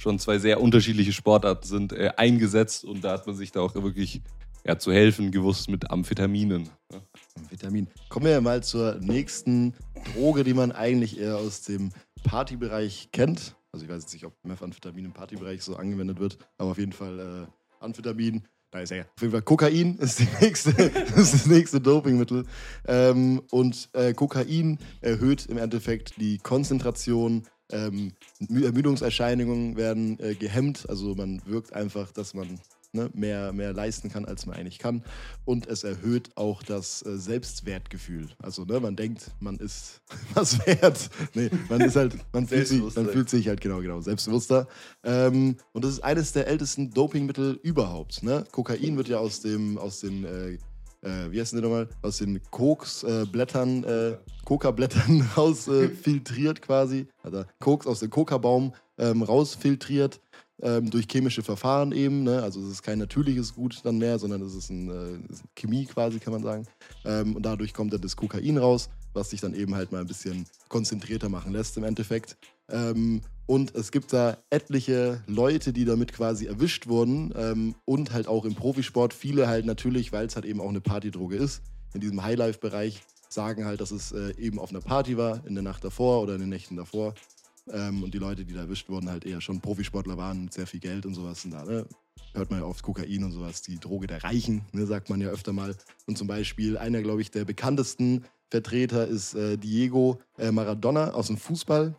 schon 0.04 0.20
zwei 0.20 0.38
sehr 0.38 0.62
unterschiedliche 0.62 1.14
Sportarten 1.14 1.66
sind, 1.66 1.94
äh, 1.94 2.12
eingesetzt 2.18 2.86
und 2.86 3.04
da 3.04 3.14
hat 3.14 3.26
man 3.26 3.36
sich 3.36 3.52
da 3.52 3.62
auch 3.62 3.74
wirklich 3.74 4.22
ja, 4.66 4.78
zu 4.78 4.92
helfen 4.92 5.32
gewusst 5.32 5.70
mit 5.70 5.90
Amphetaminen. 5.90 6.70
Ja. 6.92 7.02
Amphetamin. 7.38 7.88
Kommen 8.10 8.26
wir 8.26 8.42
mal 8.42 8.64
zur 8.64 8.96
nächsten 9.00 9.74
Droge, 10.14 10.44
die 10.44 10.54
man 10.54 10.72
eigentlich 10.72 11.20
eher 11.20 11.38
aus 11.38 11.62
dem 11.62 11.92
Partybereich 12.24 13.10
kennt. 13.12 13.56
Also 13.72 13.86
ich 13.86 13.92
weiß 13.92 14.04
jetzt 14.04 14.14
nicht, 14.14 14.26
ob 14.26 14.34
Methamphetamin 14.44 15.06
im 15.06 15.14
Partybereich 15.14 15.64
so 15.64 15.76
angewendet 15.76 16.20
wird, 16.20 16.38
aber 16.58 16.72
auf 16.72 16.78
jeden 16.78 16.94
Fall 16.94 17.20
äh, 17.20 17.84
Amphetamin. 17.84 18.44
Da 18.72 18.80
ist 18.80 18.90
ja 18.90 19.04
auf 19.04 19.22
jeden 19.22 19.32
Fall 19.32 19.44
Kokain 19.44 19.98
ist, 19.98 20.20
die 20.20 20.28
nächste, 20.42 20.72
ist 21.16 21.34
das 21.34 21.46
nächste 21.46 21.80
Dopingmittel. 21.80 22.46
Ähm, 22.88 23.42
und 23.52 23.90
äh, 23.94 24.14
Kokain 24.14 24.80
erhöht 25.02 25.46
im 25.46 25.58
Endeffekt 25.58 26.20
die 26.20 26.40
Konzentration. 26.40 27.44
Ähm, 27.74 28.14
Ermüdungserscheinungen 28.40 29.76
werden 29.76 30.20
äh, 30.20 30.36
gehemmt. 30.36 30.86
Also 30.88 31.16
man 31.16 31.42
wirkt 31.46 31.74
einfach, 31.74 32.12
dass 32.12 32.34
man 32.34 32.60
ne, 32.94 33.10
mehr, 33.14 33.52
mehr 33.52 33.74
leisten 33.74 34.10
kann, 34.10 34.26
als 34.26 34.46
man 34.46 34.56
eigentlich 34.56 34.80
kann. 34.80 35.04
Und 35.46 35.68
es 35.68 35.84
erhöht 35.84 36.32
auch 36.36 36.64
das 36.64 37.06
äh, 37.06 37.18
Selbstwertgefühl. 37.18 38.30
Also 38.42 38.64
ne, 38.66 38.80
man 38.80 38.96
denkt, 38.96 39.32
man 39.40 39.58
ist 39.58 40.02
was 40.34 40.66
wert. 40.66 41.10
Nee, 41.34 41.50
man 41.70 41.82
ist 41.82 41.96
halt, 41.96 42.16
man 42.32 42.48
fühlt, 42.48 42.68
sich, 42.68 42.82
man 42.96 43.10
fühlt 43.10 43.30
sich 43.30 43.48
halt 43.48 43.62
genau, 43.62 43.82
genau, 43.82 44.02
selbstbewusster. 44.02 44.68
Ähm, 45.04 45.58
und 45.74 45.84
das 45.84 45.94
ist 45.94 46.04
eines 46.04 46.32
der 46.32 46.48
ältesten 46.48 46.92
Dopingmittel 46.92 47.60
überhaupt. 47.64 48.24
Ne? 48.24 48.46
Kokain 48.52 48.98
wird 48.98 49.10
ja 49.10 49.18
aus 49.18 49.42
dem, 49.42 49.78
aus 49.78 50.00
den 50.00 50.24
äh, 50.24 50.58
äh, 51.04 51.32
wie 51.32 51.40
heißen 51.40 51.58
die 51.58 51.64
nochmal, 51.64 51.88
aus 52.02 52.18
den 52.18 52.42
Koksblättern, 52.50 53.84
äh, 53.84 54.18
Coca-Blättern 54.46 55.22
rausfiltriert 55.38 56.60
äh, 56.60 56.62
quasi. 56.62 57.08
Also 57.22 57.44
Koks 57.60 57.88
aus 57.88 58.00
dem 58.00 58.10
Coca-Baum 58.10 58.74
ähm, 58.98 59.22
rausfiltriert 59.22 60.20
ähm, 60.62 60.90
durch 60.90 61.08
chemische 61.10 61.44
Verfahren 61.44 61.92
eben. 61.92 62.24
Ne? 62.24 62.42
Also 62.42 62.62
es 62.62 62.72
ist 62.72 62.84
kein 62.84 63.00
natürliches 63.00 63.54
Gut 63.54 63.82
dann 63.84 63.98
mehr, 63.98 64.20
sondern 64.20 64.42
es 64.42 64.56
ist, 64.56 64.70
ein, 64.70 64.90
äh, 64.90 65.32
ist 65.32 65.44
Chemie 65.56 65.86
quasi, 65.86 66.20
kann 66.20 66.34
man 66.34 66.44
sagen. 66.44 66.66
Ähm, 67.06 67.36
und 67.36 67.44
dadurch 67.44 67.74
kommt 67.74 67.94
dann 67.94 68.02
das 68.02 68.16
Kokain 68.16 68.58
raus, 68.58 68.90
was 69.14 69.30
sich 69.30 69.42
dann 69.42 69.54
eben 69.54 69.76
halt 69.76 69.92
mal 69.92 70.02
ein 70.02 70.08
bisschen 70.08 70.46
konzentrierter 70.70 71.30
machen 71.30 71.54
lässt 71.54 71.78
im 71.78 71.84
Endeffekt. 71.84 72.38
Ähm, 72.70 73.22
und 73.46 73.76
es 73.76 73.92
gibt 73.92 74.14
da 74.14 74.38
etliche 74.50 75.22
Leute, 75.28 75.74
die 75.74 75.86
damit 75.86 76.14
quasi 76.14 76.46
erwischt 76.46 76.88
wurden 76.88 77.34
ähm, 77.36 77.76
und 77.86 78.14
halt 78.14 78.28
auch 78.28 78.46
im 78.46 78.56
Profisport. 78.56 79.14
Viele 79.14 79.48
halt 79.48 79.66
natürlich, 79.66 80.14
weil 80.14 80.26
es 80.26 80.36
halt 80.36 80.46
eben 80.46 80.62
auch 80.62 80.70
eine 80.70 80.82
Partydroge 80.82 81.36
ist, 81.36 81.62
in 81.94 82.02
diesem 82.02 82.24
Highlife-Bereich 82.24 83.02
sagen 83.30 83.66
halt, 83.66 83.82
dass 83.82 83.92
es 83.92 84.12
äh, 84.12 84.34
eben 84.38 84.60
auf 84.60 84.70
einer 84.70 84.82
Party 84.82 85.18
war, 85.18 85.46
in 85.46 85.56
der 85.56 85.64
Nacht 85.64 85.84
davor 85.84 86.22
oder 86.22 86.36
in 86.36 86.42
den 86.42 86.50
Nächten 86.50 86.78
davor. 86.78 87.16
Ähm, 87.72 88.04
und 88.04 88.14
die 88.14 88.20
Leute, 88.20 88.46
die 88.46 88.54
da 88.54 88.62
erwischt 88.62 88.90
wurden, 88.90 89.10
halt 89.10 89.26
eher 89.26 89.42
schon 89.42 89.60
Profisportler 89.60 90.18
waren 90.18 90.46
mit 90.46 90.54
sehr 90.54 90.68
viel 90.68 90.80
Geld 90.80 91.06
und 91.06 91.14
sowas. 91.14 91.44
Und 91.44 91.52
da 91.52 91.64
ne, 91.66 91.86
hört 92.34 92.50
man 92.50 92.60
ja 92.60 92.66
oft 92.66 92.84
Kokain 92.84 93.24
und 93.24 93.32
sowas, 93.32 93.62
die 93.62 93.80
Droge 93.80 94.08
der 94.08 94.24
Reichen, 94.24 94.62
ne, 94.72 94.86
sagt 94.86 95.10
man 95.10 95.22
ja 95.22 95.30
öfter 95.30 95.54
mal. 95.54 95.76
Und 96.08 96.18
zum 96.18 96.28
Beispiel 96.28 96.78
einer, 96.78 97.02
glaube 97.02 97.22
ich, 97.22 97.32
der 97.32 97.46
bekanntesten 97.46 98.26
Vertreter 98.50 99.08
ist 99.08 99.34
äh, 99.34 99.58
Diego 99.58 100.20
äh, 100.38 100.52
Maradona 100.52 101.12
aus 101.12 101.28
dem 101.28 101.38
Fußball, 101.38 101.96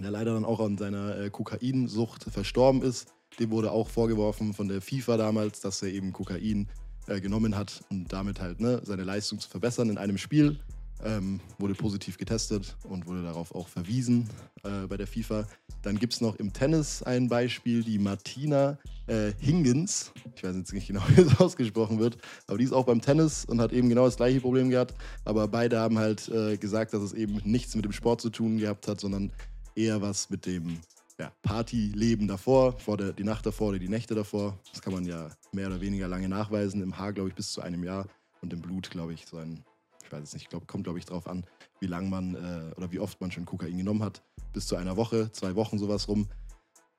der 0.00 0.10
leider 0.10 0.34
dann 0.34 0.44
auch 0.44 0.60
an 0.60 0.78
seiner 0.78 1.18
äh, 1.18 1.30
Kokainsucht 1.30 2.24
verstorben 2.24 2.82
ist. 2.82 3.08
Dem 3.38 3.50
wurde 3.50 3.72
auch 3.72 3.88
vorgeworfen 3.88 4.54
von 4.54 4.68
der 4.68 4.80
FIFA 4.80 5.16
damals, 5.16 5.60
dass 5.60 5.82
er 5.82 5.88
eben 5.88 6.12
Kokain 6.12 6.68
äh, 7.06 7.20
genommen 7.20 7.56
hat 7.56 7.82
und 7.90 8.12
damit 8.12 8.40
halt 8.40 8.60
ne, 8.60 8.80
seine 8.84 9.04
Leistung 9.04 9.40
zu 9.40 9.48
verbessern 9.48 9.90
in 9.90 9.98
einem 9.98 10.18
Spiel. 10.18 10.60
Ähm, 11.02 11.40
wurde 11.58 11.74
positiv 11.74 12.16
getestet 12.16 12.76
und 12.84 13.06
wurde 13.06 13.22
darauf 13.22 13.54
auch 13.54 13.68
verwiesen 13.68 14.28
äh, 14.62 14.86
bei 14.86 14.96
der 14.96 15.06
FIFA. 15.06 15.46
Dann 15.82 15.98
gibt 15.98 16.14
es 16.14 16.20
noch 16.20 16.36
im 16.36 16.52
Tennis 16.52 17.02
ein 17.02 17.28
Beispiel, 17.28 17.82
die 17.82 17.98
Martina 17.98 18.78
äh, 19.06 19.32
Hingens. 19.38 20.12
Ich 20.34 20.42
weiß 20.42 20.56
jetzt 20.56 20.72
nicht 20.72 20.86
genau, 20.86 21.02
wie 21.08 21.20
es 21.20 21.38
ausgesprochen 21.38 21.98
wird, 21.98 22.16
aber 22.46 22.58
die 22.58 22.64
ist 22.64 22.72
auch 22.72 22.86
beim 22.86 23.00
Tennis 23.00 23.44
und 23.44 23.60
hat 23.60 23.72
eben 23.72 23.88
genau 23.88 24.06
das 24.06 24.16
gleiche 24.16 24.40
Problem 24.40 24.70
gehabt. 24.70 24.94
Aber 25.24 25.46
beide 25.48 25.78
haben 25.78 25.98
halt 25.98 26.28
äh, 26.28 26.56
gesagt, 26.56 26.94
dass 26.94 27.02
es 27.02 27.12
eben 27.12 27.40
nichts 27.44 27.74
mit 27.74 27.84
dem 27.84 27.92
Sport 27.92 28.20
zu 28.20 28.30
tun 28.30 28.56
gehabt 28.56 28.88
hat, 28.88 29.00
sondern 29.00 29.30
eher 29.74 30.00
was 30.00 30.30
mit 30.30 30.46
dem 30.46 30.78
ja, 31.18 31.32
Partyleben 31.42 32.28
davor, 32.28 32.78
vor 32.78 32.96
der, 32.96 33.12
die 33.12 33.24
Nacht 33.24 33.46
davor 33.46 33.68
oder 33.68 33.78
die 33.78 33.88
Nächte 33.88 34.14
davor. 34.14 34.58
Das 34.72 34.82
kann 34.82 34.92
man 34.92 35.04
ja 35.04 35.30
mehr 35.52 35.68
oder 35.68 35.80
weniger 35.80 36.08
lange 36.08 36.28
nachweisen. 36.28 36.82
Im 36.82 36.98
Haar, 36.98 37.12
glaube 37.12 37.28
ich, 37.28 37.34
bis 37.34 37.52
zu 37.52 37.60
einem 37.60 37.84
Jahr 37.84 38.06
und 38.40 38.52
im 38.52 38.60
Blut, 38.60 38.90
glaube 38.90 39.14
ich, 39.14 39.26
so 39.26 39.36
ein 39.36 39.62
ich 40.04 40.12
weiß 40.12 40.22
es 40.22 40.34
nicht, 40.34 40.50
glaub, 40.50 40.66
kommt 40.66 40.84
glaube 40.84 40.98
ich 40.98 41.04
drauf 41.04 41.26
an, 41.26 41.44
wie 41.80 41.86
lange 41.86 42.08
man 42.08 42.34
äh, 42.34 42.74
oder 42.76 42.92
wie 42.92 43.00
oft 43.00 43.20
man 43.20 43.30
schon 43.30 43.44
Kokain 43.44 43.76
genommen 43.76 44.02
hat. 44.02 44.22
Bis 44.52 44.66
zu 44.66 44.76
einer 44.76 44.96
Woche, 44.96 45.30
zwei 45.32 45.54
Wochen 45.56 45.78
sowas 45.78 46.08
rum. 46.08 46.28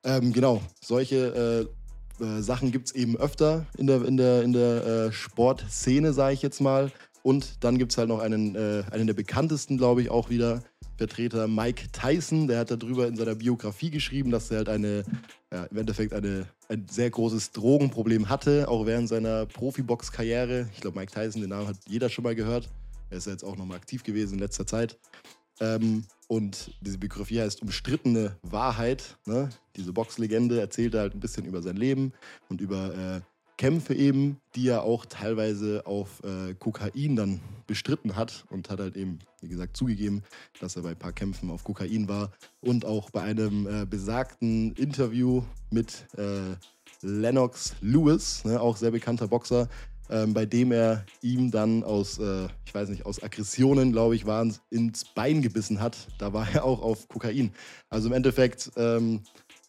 Ähm, 0.04 0.32
genau, 0.32 0.60
solche 0.80 1.68
äh, 2.20 2.24
äh, 2.24 2.42
Sachen 2.42 2.72
gibt 2.72 2.88
es 2.88 2.94
eben 2.94 3.16
öfter 3.16 3.66
in 3.76 3.86
der, 3.86 4.04
in 4.04 4.16
der, 4.16 4.42
in 4.42 4.52
der 4.52 4.86
äh, 4.86 5.12
Sportszene, 5.12 6.12
sage 6.12 6.34
ich 6.34 6.42
jetzt 6.42 6.60
mal. 6.60 6.92
Und 7.22 7.64
dann 7.64 7.78
gibt 7.78 7.92
es 7.92 7.98
halt 7.98 8.08
noch 8.08 8.20
einen, 8.20 8.54
äh, 8.54 8.84
einen 8.90 9.06
der 9.06 9.14
bekanntesten, 9.14 9.78
glaube 9.78 10.02
ich, 10.02 10.10
auch 10.10 10.30
wieder, 10.30 10.62
Vertreter 10.96 11.46
Mike 11.46 11.88
Tyson. 11.92 12.48
Der 12.48 12.60
hat 12.60 12.70
darüber 12.70 13.06
in 13.06 13.16
seiner 13.16 13.34
Biografie 13.34 13.90
geschrieben, 13.90 14.30
dass 14.30 14.50
er 14.50 14.58
halt 14.58 14.68
eine, 14.68 15.04
ja, 15.52 15.64
im 15.64 15.76
Endeffekt 15.76 16.12
eine, 16.12 16.46
ein 16.68 16.86
sehr 16.90 17.10
großes 17.10 17.52
Drogenproblem 17.52 18.28
hatte, 18.28 18.68
auch 18.68 18.86
während 18.86 19.08
seiner 19.08 19.46
Profibox-Karriere. 19.46 20.68
Ich 20.74 20.80
glaube, 20.80 20.98
Mike 20.98 21.12
Tyson, 21.12 21.42
den 21.42 21.50
Namen 21.50 21.68
hat 21.68 21.76
jeder 21.86 22.08
schon 22.08 22.24
mal 22.24 22.34
gehört. 22.34 22.68
Er 23.10 23.18
ist 23.18 23.26
ja 23.26 23.32
jetzt 23.32 23.44
auch 23.44 23.56
nochmal 23.56 23.76
aktiv 23.76 24.02
gewesen 24.02 24.34
in 24.34 24.40
letzter 24.40 24.66
Zeit. 24.66 24.98
Ähm, 25.60 26.04
und 26.28 26.72
diese 26.80 26.98
Biografie 26.98 27.40
heißt 27.40 27.62
Umstrittene 27.62 28.36
Wahrheit. 28.42 29.16
Ne? 29.26 29.48
Diese 29.76 29.92
Boxlegende 29.92 30.60
erzählt 30.60 30.94
halt 30.94 31.14
ein 31.14 31.20
bisschen 31.20 31.46
über 31.46 31.62
sein 31.62 31.76
Leben 31.76 32.12
und 32.48 32.60
über 32.60 32.94
äh, 32.94 33.20
Kämpfe 33.56 33.94
eben, 33.94 34.38
die 34.54 34.68
er 34.68 34.82
auch 34.82 35.06
teilweise 35.06 35.86
auf 35.86 36.22
äh, 36.24 36.54
Kokain 36.54 37.16
dann 37.16 37.40
bestritten 37.66 38.14
hat 38.14 38.44
und 38.50 38.68
hat 38.68 38.80
halt 38.80 38.96
eben, 38.96 39.20
wie 39.40 39.48
gesagt, 39.48 39.76
zugegeben, 39.76 40.22
dass 40.60 40.76
er 40.76 40.82
bei 40.82 40.90
ein 40.90 40.98
paar 40.98 41.12
Kämpfen 41.12 41.50
auf 41.50 41.64
Kokain 41.64 42.06
war 42.06 42.32
und 42.60 42.84
auch 42.84 43.10
bei 43.10 43.22
einem 43.22 43.66
äh, 43.66 43.86
besagten 43.86 44.72
Interview 44.74 45.42
mit 45.70 46.06
äh, 46.18 46.56
Lennox 47.00 47.76
Lewis, 47.80 48.44
ne, 48.44 48.60
auch 48.60 48.76
sehr 48.76 48.90
bekannter 48.90 49.28
Boxer, 49.28 49.68
ähm, 50.10 50.34
bei 50.34 50.46
dem 50.46 50.72
er 50.72 51.04
ihm 51.22 51.50
dann 51.50 51.82
aus, 51.82 52.18
äh, 52.18 52.46
ich 52.64 52.74
weiß 52.74 52.88
nicht, 52.88 53.06
aus 53.06 53.22
Aggressionen, 53.22 53.92
glaube 53.92 54.16
ich, 54.16 54.26
waren 54.26 54.54
ins 54.70 55.04
Bein 55.04 55.42
gebissen 55.42 55.80
hat. 55.80 55.96
Da 56.18 56.32
war 56.32 56.48
er 56.52 56.64
auch 56.64 56.82
auf 56.82 57.08
Kokain. 57.08 57.52
Also 57.88 58.08
im 58.08 58.14
Endeffekt 58.14 58.70
ähm, 58.76 59.22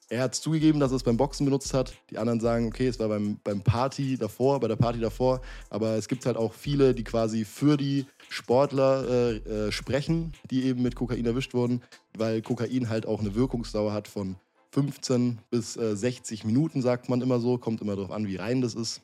er 0.10 0.22
hat 0.22 0.36
zugegeben, 0.36 0.80
dass 0.80 0.92
er 0.92 0.98
es 0.98 1.04
beim 1.04 1.18
Boxen 1.18 1.46
benutzt 1.46 1.74
hat. 1.74 1.94
Die 2.10 2.18
anderen 2.18 2.40
sagen, 2.40 2.68
okay, 2.68 2.88
es 2.88 2.98
war 2.98 3.10
beim, 3.10 3.40
beim 3.44 3.62
Party 3.62 4.18
davor, 4.18 4.60
bei 4.60 4.70
der 4.70 4.78
Party 4.78 5.00
davor. 5.00 5.42
Aber 5.70 5.96
es 5.96 6.08
gibt 6.08 6.26
halt 6.26 6.38
auch 6.38 6.54
viele, 6.54 6.94
die 6.94 7.04
quasi 7.04 7.44
für 7.44 7.76
die 7.76 8.06
Sportler 8.30 9.06
äh, 9.10 9.36
äh, 9.36 9.72
sprechen, 9.72 10.34
die 10.50 10.64
eben 10.64 10.82
mit 10.82 10.96
Kokain 10.96 11.26
erwischt 11.26 11.54
wurden, 11.54 11.82
weil 12.18 12.42
Kokain 12.42 12.90
halt 12.90 13.06
auch 13.06 13.20
eine 13.20 13.36
Wirkungsdauer 13.36 13.92
hat 13.92 14.08
von 14.08 14.38
15 14.72 15.40
bis 15.50 15.76
äh, 15.76 15.96
60 15.96 16.46
Minuten, 16.46 16.82
sagt 16.82 17.10
man 17.10 17.22
immer 17.22 17.40
so. 17.40 17.58
Kommt 17.58 17.82
immer 17.82 17.96
darauf 17.96 18.12
an, 18.12 18.28
wie 18.28 18.38
rein 18.38 18.62
das 18.62 18.76
ist. 18.76 19.02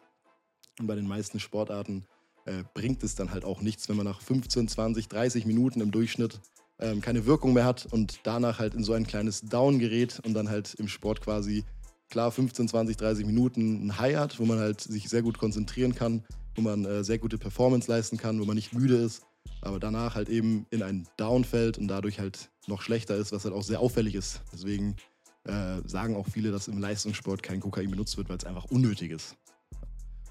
Und 0.79 0.87
bei 0.87 0.95
den 0.95 1.07
meisten 1.07 1.39
Sportarten 1.39 2.05
äh, 2.45 2.63
bringt 2.73 3.03
es 3.03 3.15
dann 3.15 3.31
halt 3.31 3.45
auch 3.45 3.61
nichts, 3.61 3.89
wenn 3.89 3.95
man 3.95 4.05
nach 4.05 4.21
15, 4.21 4.67
20, 4.67 5.07
30 5.07 5.45
Minuten 5.45 5.81
im 5.81 5.91
Durchschnitt 5.91 6.39
ähm, 6.79 7.01
keine 7.01 7.25
Wirkung 7.25 7.53
mehr 7.53 7.65
hat 7.65 7.87
und 7.91 8.19
danach 8.23 8.59
halt 8.59 8.73
in 8.73 8.83
so 8.83 8.93
ein 8.93 9.07
kleines 9.07 9.41
Down 9.41 9.79
gerät 9.79 10.19
und 10.25 10.33
dann 10.33 10.49
halt 10.49 10.73
im 10.75 10.87
Sport 10.87 11.21
quasi 11.21 11.63
klar 12.09 12.31
15, 12.31 12.67
20, 12.67 12.97
30 12.97 13.25
Minuten 13.25 13.87
ein 13.87 13.97
High 13.99 14.17
hat, 14.17 14.39
wo 14.39 14.45
man 14.45 14.59
halt 14.59 14.81
sich 14.81 15.09
sehr 15.09 15.21
gut 15.21 15.37
konzentrieren 15.37 15.95
kann, 15.95 16.23
wo 16.55 16.61
man 16.61 16.85
äh, 16.85 17.03
sehr 17.03 17.17
gute 17.17 17.37
Performance 17.37 17.89
leisten 17.89 18.17
kann, 18.17 18.39
wo 18.39 18.45
man 18.45 18.55
nicht 18.55 18.73
müde 18.73 18.97
ist, 18.97 19.23
aber 19.61 19.79
danach 19.79 20.15
halt 20.15 20.29
eben 20.29 20.65
in 20.69 20.83
ein 20.83 21.07
Down 21.17 21.43
fällt 21.43 21.77
und 21.77 21.87
dadurch 21.87 22.19
halt 22.19 22.49
noch 22.67 22.81
schlechter 22.81 23.15
ist, 23.15 23.31
was 23.31 23.45
halt 23.45 23.53
auch 23.53 23.63
sehr 23.63 23.79
auffällig 23.79 24.15
ist. 24.15 24.41
Deswegen 24.51 24.95
äh, 25.45 25.81
sagen 25.85 26.15
auch 26.15 26.27
viele, 26.27 26.51
dass 26.51 26.67
im 26.67 26.77
Leistungssport 26.77 27.41
kein 27.43 27.59
Kokain 27.59 27.89
benutzt 27.89 28.17
wird, 28.17 28.29
weil 28.29 28.37
es 28.37 28.45
einfach 28.45 28.65
unnötig 28.65 29.11
ist. 29.11 29.35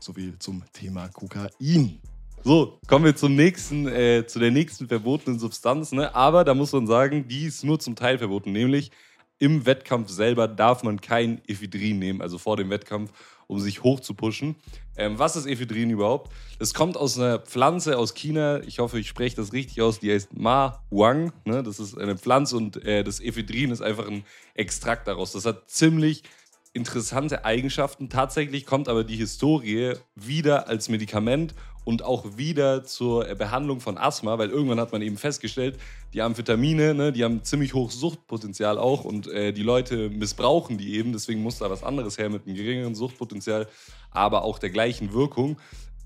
So 0.03 0.13
viel 0.13 0.37
zum 0.41 0.65
Thema 0.73 1.07
Kokain. 1.11 2.01
So, 2.43 2.81
kommen 2.89 3.05
wir 3.05 3.15
zum 3.15 3.37
nächsten, 3.37 3.87
äh, 3.87 4.27
zu 4.27 4.41
der 4.41 4.51
nächsten 4.51 4.89
verbotenen 4.89 5.39
Substanz. 5.39 5.93
Ne? 5.93 6.13
Aber 6.13 6.43
da 6.43 6.55
muss 6.55 6.73
man 6.73 6.89
sagen, 6.89 7.29
die 7.29 7.45
ist 7.45 7.63
nur 7.63 7.79
zum 7.79 7.95
Teil 7.95 8.19
verboten. 8.19 8.51
Nämlich 8.51 8.91
im 9.39 9.65
Wettkampf 9.65 10.11
selber 10.11 10.49
darf 10.49 10.83
man 10.83 11.01
kein 11.01 11.41
Ephedrin 11.47 12.01
nehmen, 12.01 12.21
also 12.21 12.39
vor 12.39 12.57
dem 12.57 12.69
Wettkampf, 12.69 13.13
um 13.47 13.61
sich 13.61 13.85
hoch 13.85 14.01
zu 14.01 14.15
pushen. 14.15 14.57
Ähm, 14.97 15.21
was 15.21 15.37
ist 15.37 15.47
Ephedrin 15.47 15.91
überhaupt? 15.91 16.33
Das 16.59 16.75
kommt 16.75 16.97
aus 16.97 17.17
einer 17.17 17.39
Pflanze 17.39 17.97
aus 17.97 18.15
China. 18.15 18.61
Ich 18.67 18.81
hoffe, 18.81 18.99
ich 18.99 19.07
spreche 19.07 19.37
das 19.37 19.53
richtig 19.53 19.83
aus. 19.83 20.01
Die 20.01 20.11
heißt 20.11 20.37
Ma 20.37 20.83
Wang. 20.91 21.33
Ne? 21.45 21.63
Das 21.63 21.79
ist 21.79 21.97
eine 21.97 22.19
Pflanze 22.19 22.57
und 22.57 22.85
äh, 22.85 23.05
das 23.05 23.21
Ephedrin 23.21 23.71
ist 23.71 23.83
einfach 23.83 24.09
ein 24.09 24.25
Extrakt 24.55 25.07
daraus. 25.07 25.31
Das 25.31 25.47
hat 25.47 25.71
ziemlich 25.71 26.25
interessante 26.73 27.45
Eigenschaften. 27.45 28.09
Tatsächlich 28.09 28.67
kommt 28.67 28.89
aber 28.89 29.05
die 29.05 29.17
Historie 29.17 29.95
wieder 30.15 30.69
als 30.69 30.89
Medikament 30.89 31.55
und 31.85 32.03
auch 32.03 32.37
wieder 32.37 32.85
zur 32.85 33.25
Behandlung 33.35 33.81
von 33.81 33.99
Asthma, 33.99 34.39
weil 34.39 34.51
irgendwann 34.51 34.81
hat 34.81 34.93
man 34.93 35.03
eben 35.03 35.17
festgestellt, 35.17 35.79
die 36.13 36.23
Amphetamine, 36.23 36.95
ne, 36.95 37.13
die 37.13 37.25
haben 37.25 37.43
ziemlich 37.43 37.75
hohes 37.75 37.99
Suchtpotenzial 37.99 38.79
auch 38.79 39.05
und 39.05 39.27
äh, 39.27 39.53
die 39.53 39.63
Leute 39.63 40.09
missbrauchen 40.11 40.79
die 40.79 40.95
eben, 40.95 41.13
deswegen 41.13 41.43
muss 41.43 41.59
da 41.59 41.71
was 41.71 41.83
anderes 41.83 42.19
her 42.19 42.31
mit 42.31 42.47
einem 42.47 42.57
geringeren 42.57 42.95
Suchtpotenzial, 42.95 43.67
aber 44.11 44.45
auch 44.45 44.59
der 44.59 44.71
gleichen 44.71 45.13
Wirkung. 45.13 45.57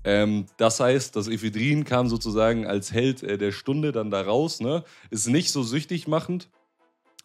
Ähm, 0.03 0.45
das 0.57 0.79
heißt, 0.79 1.15
das 1.15 1.27
Ephedrin 1.27 1.83
kam 1.83 2.07
sozusagen 2.07 2.65
als 2.65 2.91
Held 2.91 3.23
äh, 3.23 3.37
der 3.37 3.51
Stunde 3.51 3.91
dann 3.91 4.09
da 4.09 4.21
raus, 4.21 4.61
ne? 4.61 4.83
ist 5.09 5.27
nicht 5.27 5.51
so 5.51 5.63
süchtig 5.63 6.07
machend, 6.07 6.49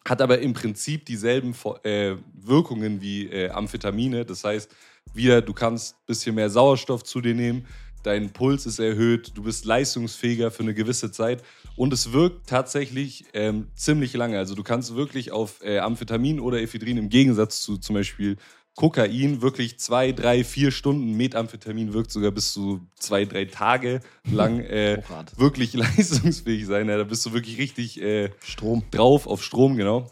hat 0.07 0.21
aber 0.21 0.39
im 0.39 0.53
Prinzip 0.53 1.05
dieselben 1.05 1.55
äh, 1.83 2.15
Wirkungen 2.33 3.01
wie 3.01 3.27
äh, 3.27 3.49
Amphetamine. 3.49 4.25
Das 4.25 4.43
heißt, 4.43 4.69
wieder, 5.13 5.41
du 5.41 5.53
kannst 5.53 5.95
ein 5.95 6.05
bisschen 6.07 6.35
mehr 6.35 6.49
Sauerstoff 6.49 7.03
zu 7.03 7.21
dir 7.21 7.35
nehmen, 7.35 7.65
dein 8.03 8.31
Puls 8.31 8.65
ist 8.65 8.79
erhöht, 8.79 9.31
du 9.35 9.43
bist 9.43 9.65
leistungsfähiger 9.65 10.51
für 10.51 10.63
eine 10.63 10.73
gewisse 10.73 11.11
Zeit 11.11 11.41
und 11.75 11.93
es 11.93 12.11
wirkt 12.11 12.47
tatsächlich 12.47 13.25
ähm, 13.33 13.67
ziemlich 13.75 14.13
lange. 14.13 14.37
Also 14.37 14.55
du 14.55 14.63
kannst 14.63 14.95
wirklich 14.95 15.31
auf 15.31 15.61
äh, 15.63 15.79
Amphetamin 15.79 16.39
oder 16.39 16.61
Ephedrin 16.61 16.97
im 16.97 17.09
Gegensatz 17.09 17.61
zu 17.61 17.77
zum 17.77 17.95
Beispiel 17.95 18.37
Kokain 18.75 19.41
wirklich 19.41 19.79
zwei, 19.79 20.11
drei, 20.11 20.43
vier 20.43 20.71
Stunden, 20.71 21.15
Methamphetamin 21.15 21.93
wirkt 21.93 22.11
sogar 22.11 22.31
bis 22.31 22.53
zu 22.53 22.81
zwei, 22.97 23.25
drei 23.25 23.45
Tage 23.45 24.01
lang 24.31 24.59
äh, 24.61 25.01
wirklich 25.37 25.73
leistungsfähig 25.73 26.65
sein. 26.65 26.89
Ja, 26.89 26.97
da 26.97 27.03
bist 27.03 27.25
du 27.25 27.33
wirklich 27.33 27.57
richtig 27.59 28.01
äh, 28.01 28.31
Strom 28.41 28.83
drauf 28.91 29.27
auf 29.27 29.43
Strom, 29.43 29.75
genau. 29.77 30.09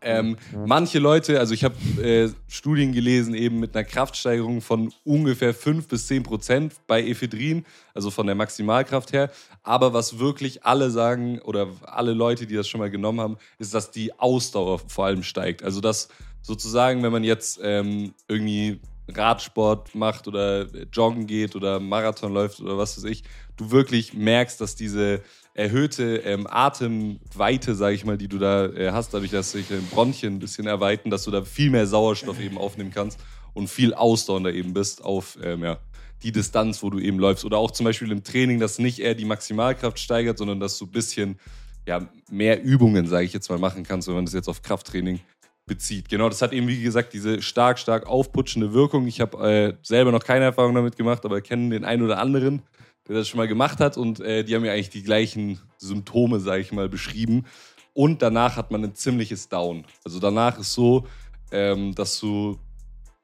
Ähm, 0.00 0.36
manche 0.64 1.00
Leute, 1.00 1.40
also 1.40 1.52
ich 1.52 1.64
habe 1.64 1.74
äh, 2.00 2.30
Studien 2.46 2.92
gelesen, 2.92 3.34
eben 3.34 3.58
mit 3.58 3.74
einer 3.74 3.84
Kraftsteigerung 3.84 4.60
von 4.60 4.92
ungefähr 5.02 5.52
5 5.52 5.88
bis 5.88 6.06
10 6.06 6.22
Prozent 6.22 6.74
bei 6.86 7.02
Ephedrin, 7.02 7.64
also 7.92 8.12
von 8.12 8.26
der 8.26 8.36
Maximalkraft 8.36 9.12
her. 9.12 9.30
Aber 9.64 9.92
was 9.92 10.20
wirklich 10.20 10.64
alle 10.64 10.90
sagen 10.90 11.40
oder 11.40 11.68
alle 11.82 12.12
Leute, 12.12 12.46
die 12.46 12.54
das 12.54 12.68
schon 12.68 12.78
mal 12.78 12.90
genommen 12.90 13.20
haben, 13.20 13.38
ist, 13.58 13.74
dass 13.74 13.90
die 13.90 14.16
Ausdauer 14.18 14.78
vor 14.78 15.06
allem 15.06 15.24
steigt. 15.24 15.64
Also 15.64 15.80
dass 15.80 16.08
sozusagen, 16.46 17.02
wenn 17.02 17.10
man 17.10 17.24
jetzt 17.24 17.58
ähm, 17.60 18.14
irgendwie 18.28 18.80
Radsport 19.08 19.94
macht 19.96 20.28
oder 20.28 20.66
joggen 20.92 21.26
geht 21.26 21.56
oder 21.56 21.80
Marathon 21.80 22.32
läuft 22.32 22.60
oder 22.60 22.78
was 22.78 22.96
weiß 22.96 23.04
ich, 23.04 23.24
du 23.56 23.72
wirklich 23.72 24.14
merkst, 24.14 24.60
dass 24.60 24.76
diese 24.76 25.22
erhöhte 25.54 26.18
ähm, 26.18 26.46
Atemweite, 26.48 27.74
sage 27.74 27.96
ich 27.96 28.04
mal, 28.04 28.16
die 28.16 28.28
du 28.28 28.38
da 28.38 28.66
äh, 28.66 28.92
hast, 28.92 29.12
dadurch, 29.12 29.32
dass 29.32 29.52
sich 29.52 29.68
deine 29.68 29.80
Bronchien 29.82 30.34
ein 30.34 30.38
bisschen 30.38 30.68
erweitern, 30.68 31.10
dass 31.10 31.24
du 31.24 31.32
da 31.32 31.42
viel 31.42 31.70
mehr 31.70 31.86
Sauerstoff 31.86 32.40
eben 32.40 32.58
aufnehmen 32.58 32.92
kannst 32.94 33.18
und 33.52 33.68
viel 33.68 33.92
ausdauernder 33.92 34.52
eben 34.52 34.72
bist 34.72 35.04
auf 35.04 35.38
ähm, 35.42 35.64
ja, 35.64 35.78
die 36.22 36.30
Distanz, 36.30 36.80
wo 36.82 36.90
du 36.90 37.00
eben 37.00 37.18
läufst. 37.18 37.44
Oder 37.44 37.58
auch 37.58 37.72
zum 37.72 37.84
Beispiel 37.84 38.12
im 38.12 38.22
Training, 38.22 38.60
dass 38.60 38.78
nicht 38.78 39.00
eher 39.00 39.14
die 39.14 39.24
Maximalkraft 39.24 39.98
steigert, 39.98 40.38
sondern 40.38 40.60
dass 40.60 40.78
du 40.78 40.84
ein 40.84 40.92
bisschen 40.92 41.40
ja, 41.86 42.08
mehr 42.30 42.62
Übungen, 42.62 43.06
sage 43.06 43.24
ich 43.24 43.32
jetzt 43.32 43.48
mal, 43.48 43.58
machen 43.58 43.82
kannst, 43.82 44.08
wenn 44.08 44.14
man 44.14 44.24
das 44.24 44.34
jetzt 44.34 44.48
auf 44.48 44.62
Krafttraining 44.62 45.20
bezieht. 45.66 46.08
Genau, 46.08 46.28
das 46.28 46.42
hat 46.42 46.52
eben, 46.52 46.68
wie 46.68 46.80
gesagt, 46.80 47.12
diese 47.12 47.42
stark, 47.42 47.78
stark 47.78 48.06
aufputschende 48.06 48.72
Wirkung. 48.72 49.06
Ich 49.06 49.20
habe 49.20 49.48
äh, 49.48 49.74
selber 49.82 50.12
noch 50.12 50.24
keine 50.24 50.44
Erfahrung 50.44 50.74
damit 50.74 50.96
gemacht, 50.96 51.24
aber 51.24 51.40
kenne 51.40 51.70
den 51.70 51.84
einen 51.84 52.02
oder 52.02 52.18
anderen, 52.18 52.62
der 53.08 53.16
das 53.16 53.28
schon 53.28 53.38
mal 53.38 53.48
gemacht 53.48 53.80
hat 53.80 53.96
und 53.96 54.20
äh, 54.20 54.44
die 54.44 54.54
haben 54.54 54.64
ja 54.64 54.72
eigentlich 54.72 54.90
die 54.90 55.02
gleichen 55.02 55.60
Symptome, 55.76 56.40
sage 56.40 56.62
ich 56.62 56.72
mal, 56.72 56.88
beschrieben. 56.88 57.44
Und 57.92 58.22
danach 58.22 58.56
hat 58.56 58.70
man 58.70 58.84
ein 58.84 58.94
ziemliches 58.94 59.48
Down. 59.48 59.84
Also 60.04 60.20
danach 60.20 60.58
ist 60.58 60.72
so, 60.72 61.06
ähm, 61.50 61.94
dass 61.94 62.20
du 62.20 62.58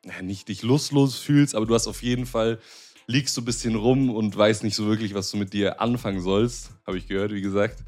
ja, 0.05 0.21
nicht 0.23 0.49
dich 0.49 0.63
lustlos 0.63 1.19
fühlst, 1.19 1.55
aber 1.55 1.67
du 1.67 1.75
hast 1.75 1.87
auf 1.87 2.03
jeden 2.03 2.27
Fall, 2.27 2.59
liegst 3.07 3.37
du 3.37 3.43
ein 3.43 3.45
bisschen 3.45 3.77
rum 3.77 4.11
und 4.11 4.37
weißt 4.37 4.65
nicht 4.65 4.75
so 4.75 4.87
wirklich, 4.87 5.15
was 5.15 5.31
du 5.31 5.37
mit 5.37 5.53
dir 5.53 5.81
anfangen 5.81 6.21
sollst. 6.21 6.71
Habe 6.87 6.99
ich 6.99 7.07
gehört, 7.07 7.33
wie 7.33 7.43
gesagt. 7.43 7.85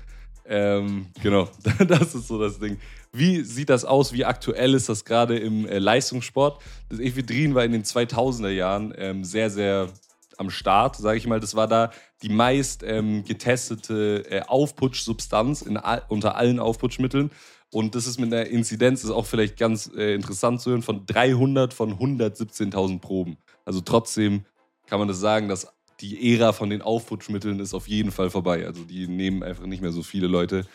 Ähm, 0.47 1.07
genau, 1.23 1.49
das 1.87 2.15
ist 2.15 2.29
so 2.29 2.39
das 2.39 2.59
Ding. 2.59 2.79
Wie 3.13 3.43
sieht 3.43 3.71
das 3.71 3.85
aus? 3.85 4.13
Wie 4.13 4.25
aktuell 4.25 4.75
ist 4.75 4.89
das 4.89 5.05
gerade 5.05 5.39
im 5.39 5.67
äh, 5.67 5.79
Leistungssport? 5.79 6.61
Das 6.89 6.99
Ephedrin 6.99 7.55
war 7.55 7.65
in 7.65 7.73
den 7.73 7.85
2000er 7.85 8.51
Jahren 8.51 8.93
ähm, 8.97 9.25
sehr, 9.25 9.51
sehr 9.51 9.89
am 10.37 10.51
Start, 10.51 10.97
sage 10.97 11.19
ich 11.19 11.27
mal. 11.27 11.41
Das 11.41 11.55
war 11.55 11.69
da 11.69 11.91
die 12.23 12.29
meist 12.29 12.83
ähm, 12.83 13.25
getestete 13.25 14.25
äh, 14.31 14.43
Aufputschsubstanz 14.43 15.63
in, 15.63 15.79
unter 16.09 16.37
allen 16.37 16.59
Aufputschmitteln. 16.59 17.31
Und 17.71 17.95
das 17.95 18.07
ist 18.07 18.21
mit 18.21 18.33
einer 18.33 18.47
Inzidenz, 18.47 19.01
das 19.01 19.11
ist 19.11 19.17
auch 19.17 19.27
vielleicht 19.27 19.59
ganz 19.59 19.91
äh, 19.97 20.15
interessant 20.15 20.61
zu 20.61 20.71
hören, 20.71 20.83
von 20.83 21.07
300 21.07 21.75
von 21.75 21.99
117.000 21.99 23.01
Proben. 23.01 23.37
Also 23.65 23.81
trotzdem 23.81 24.45
kann 24.87 24.99
man 24.99 25.09
das 25.09 25.19
sagen, 25.19 25.49
dass 25.49 25.69
die 26.01 26.35
Ära 26.35 26.53
von 26.53 26.71
den 26.71 26.83
Aufputschmitteln 26.83 27.61
ist 27.61 27.75
auf 27.75 27.89
jeden 27.89 28.11
Fall 28.11 28.31
vorbei. 28.31 28.67
Also 28.67 28.85
die 28.85 29.07
nehmen 29.07 29.43
einfach 29.43 29.67
nicht 29.67 29.83
mehr 29.83 29.93
so 29.93 30.03
viele 30.03 30.27
Leute. 30.27 30.67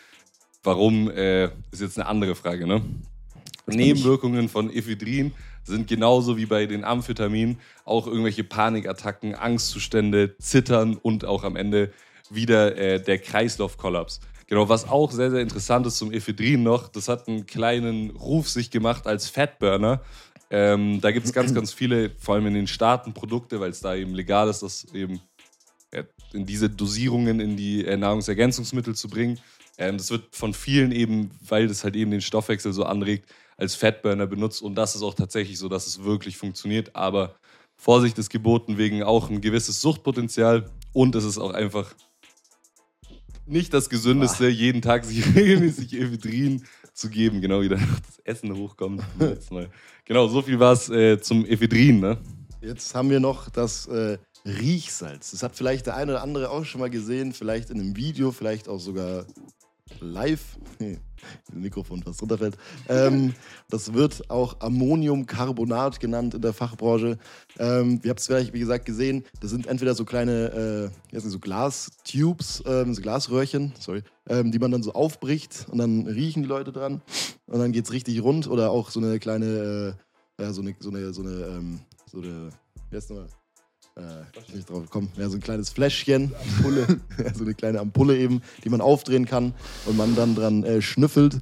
Warum, 0.62 1.10
äh, 1.10 1.46
ist 1.70 1.80
jetzt 1.80 1.98
eine 1.98 2.06
andere 2.06 2.34
Frage, 2.34 2.66
ne? 2.66 2.82
Nebenwirkungen 3.66 4.48
von 4.48 4.70
Ephedrin 4.70 5.32
sind 5.62 5.88
genauso 5.88 6.36
wie 6.36 6.46
bei 6.46 6.66
den 6.66 6.84
Amphetaminen 6.84 7.58
auch 7.84 8.06
irgendwelche 8.06 8.44
Panikattacken, 8.44 9.34
Angstzustände, 9.34 10.36
Zittern 10.38 10.96
und 10.96 11.24
auch 11.24 11.44
am 11.44 11.56
Ende 11.56 11.92
wieder 12.30 12.76
äh, 12.76 13.02
der 13.02 13.18
Kreislaufkollaps. 13.18 14.20
Genau, 14.46 14.68
was 14.68 14.88
auch 14.88 15.12
sehr, 15.12 15.30
sehr 15.30 15.40
interessant 15.40 15.86
ist 15.86 15.98
zum 15.98 16.12
Ephedrin 16.12 16.64
noch, 16.64 16.88
das 16.88 17.08
hat 17.08 17.28
einen 17.28 17.46
kleinen 17.46 18.10
Ruf 18.10 18.48
sich 18.48 18.70
gemacht 18.70 19.06
als 19.06 19.28
Fatburner. 19.28 20.00
Ähm, 20.50 21.00
da 21.00 21.12
gibt 21.12 21.26
es 21.26 21.32
ganz, 21.32 21.54
ganz 21.54 21.72
viele, 21.72 22.10
vor 22.18 22.34
allem 22.34 22.46
in 22.46 22.54
den 22.54 22.66
Staaten, 22.66 23.14
Produkte, 23.14 23.60
weil 23.60 23.70
es 23.70 23.80
da 23.80 23.94
eben 23.94 24.14
legal 24.14 24.48
ist, 24.48 24.62
das 24.62 24.84
eben 24.92 25.20
äh, 25.92 26.04
in 26.32 26.44
diese 26.44 26.68
Dosierungen 26.68 27.38
in 27.38 27.56
die 27.56 27.84
äh, 27.84 27.96
Nahrungsergänzungsmittel 27.96 28.96
zu 28.96 29.08
bringen. 29.08 29.38
Ähm, 29.78 29.96
das 29.96 30.10
wird 30.10 30.34
von 30.34 30.52
vielen 30.52 30.90
eben, 30.90 31.30
weil 31.40 31.68
das 31.68 31.84
halt 31.84 31.94
eben 31.94 32.10
den 32.10 32.20
Stoffwechsel 32.20 32.72
so 32.72 32.84
anregt, 32.84 33.30
als 33.56 33.76
Fatburner 33.76 34.26
benutzt. 34.26 34.60
Und 34.60 34.74
das 34.74 34.96
ist 34.96 35.02
auch 35.02 35.14
tatsächlich 35.14 35.58
so, 35.58 35.68
dass 35.68 35.86
es 35.86 36.02
wirklich 36.02 36.36
funktioniert. 36.36 36.96
Aber 36.96 37.36
Vorsicht 37.76 38.18
ist 38.18 38.28
geboten 38.28 38.76
wegen 38.76 39.02
auch 39.04 39.30
ein 39.30 39.40
gewisses 39.40 39.80
Suchtpotenzial 39.80 40.70
und 40.92 41.14
es 41.14 41.24
ist 41.24 41.38
auch 41.38 41.52
einfach 41.52 41.94
nicht 43.46 43.72
das 43.74 43.88
Gesündeste, 43.88 44.48
jeden 44.48 44.82
Tag 44.82 45.04
sich 45.04 45.24
regelmäßig 45.34 45.94
Ephedrin 45.94 46.64
zu 47.00 47.08
geben, 47.08 47.40
genau 47.40 47.62
wie 47.62 47.68
dann 47.68 47.80
das 48.06 48.18
Essen 48.24 48.54
hochkommt. 48.56 49.02
Genau, 50.04 50.28
so 50.28 50.42
viel 50.42 50.58
war 50.60 50.72
es 50.72 50.88
äh, 50.90 51.20
zum 51.20 51.46
Ephedrin. 51.46 52.00
Ne? 52.00 52.18
Jetzt 52.60 52.94
haben 52.94 53.10
wir 53.10 53.20
noch 53.20 53.48
das 53.48 53.86
äh, 53.86 54.18
Riechsalz. 54.44 55.30
Das 55.30 55.42
hat 55.42 55.56
vielleicht 55.56 55.86
der 55.86 55.96
eine 55.96 56.12
oder 56.12 56.22
andere 56.22 56.50
auch 56.50 56.64
schon 56.64 56.80
mal 56.80 56.90
gesehen, 56.90 57.32
vielleicht 57.32 57.70
in 57.70 57.80
einem 57.80 57.96
Video, 57.96 58.32
vielleicht 58.32 58.68
auch 58.68 58.78
sogar 58.78 59.24
live. 60.00 60.58
Mikrofon 61.52 62.02
fast 62.02 62.22
runterfällt. 62.22 62.56
Ähm, 62.88 63.34
das 63.68 63.92
wird 63.92 64.30
auch 64.30 64.60
Ammoniumcarbonat 64.60 66.00
genannt 66.00 66.34
in 66.34 66.42
der 66.42 66.52
Fachbranche. 66.52 67.18
Ähm, 67.58 68.00
ihr 68.02 68.10
habt 68.10 68.20
es 68.20 68.26
vielleicht, 68.26 68.52
wie 68.52 68.60
gesagt, 68.60 68.84
gesehen. 68.84 69.24
Das 69.40 69.50
sind 69.50 69.66
entweder 69.66 69.94
so 69.94 70.04
kleine, 70.04 70.90
äh, 71.12 71.20
so 71.20 71.38
Glastubes, 71.38 72.62
ähm, 72.66 72.94
so 72.94 73.02
Glasröhrchen, 73.02 73.72
sorry, 73.78 74.02
ähm, 74.28 74.50
die 74.52 74.58
man 74.58 74.70
dann 74.70 74.82
so 74.82 74.92
aufbricht 74.92 75.66
und 75.70 75.78
dann 75.78 76.06
riechen 76.06 76.42
die 76.42 76.48
Leute 76.48 76.72
dran 76.72 77.02
und 77.46 77.58
dann 77.58 77.72
geht 77.72 77.84
es 77.84 77.92
richtig 77.92 78.22
rund. 78.22 78.48
Oder 78.48 78.70
auch 78.70 78.90
so 78.90 79.00
eine 79.00 79.18
kleine, 79.18 79.96
äh, 80.38 80.42
ja, 80.42 80.52
so 80.52 80.62
eine, 80.62 80.74
so 80.78 80.90
eine, 80.90 81.12
so 81.12 81.22
eine, 81.22 81.30
ähm, 81.30 81.80
so 82.06 82.18
eine, 82.18 82.50
wie 82.88 82.96
heißt 82.96 83.10
nochmal? 83.10 83.28
Äh, 83.96 84.54
nicht 84.54 84.68
drauf 84.68 84.82
gekommen. 84.82 85.10
Ja, 85.16 85.28
so 85.28 85.36
ein 85.36 85.40
kleines 85.40 85.70
Fläschchen, 85.70 86.32
Ampulle, 86.40 87.00
so 87.34 87.44
eine 87.44 87.54
kleine 87.54 87.80
Ampulle 87.80 88.16
eben, 88.16 88.42
die 88.64 88.68
man 88.68 88.80
aufdrehen 88.80 89.26
kann 89.26 89.54
und 89.86 89.96
man 89.96 90.14
dann 90.14 90.34
dran 90.34 90.64
äh, 90.64 90.82
schnüffelt 90.82 91.40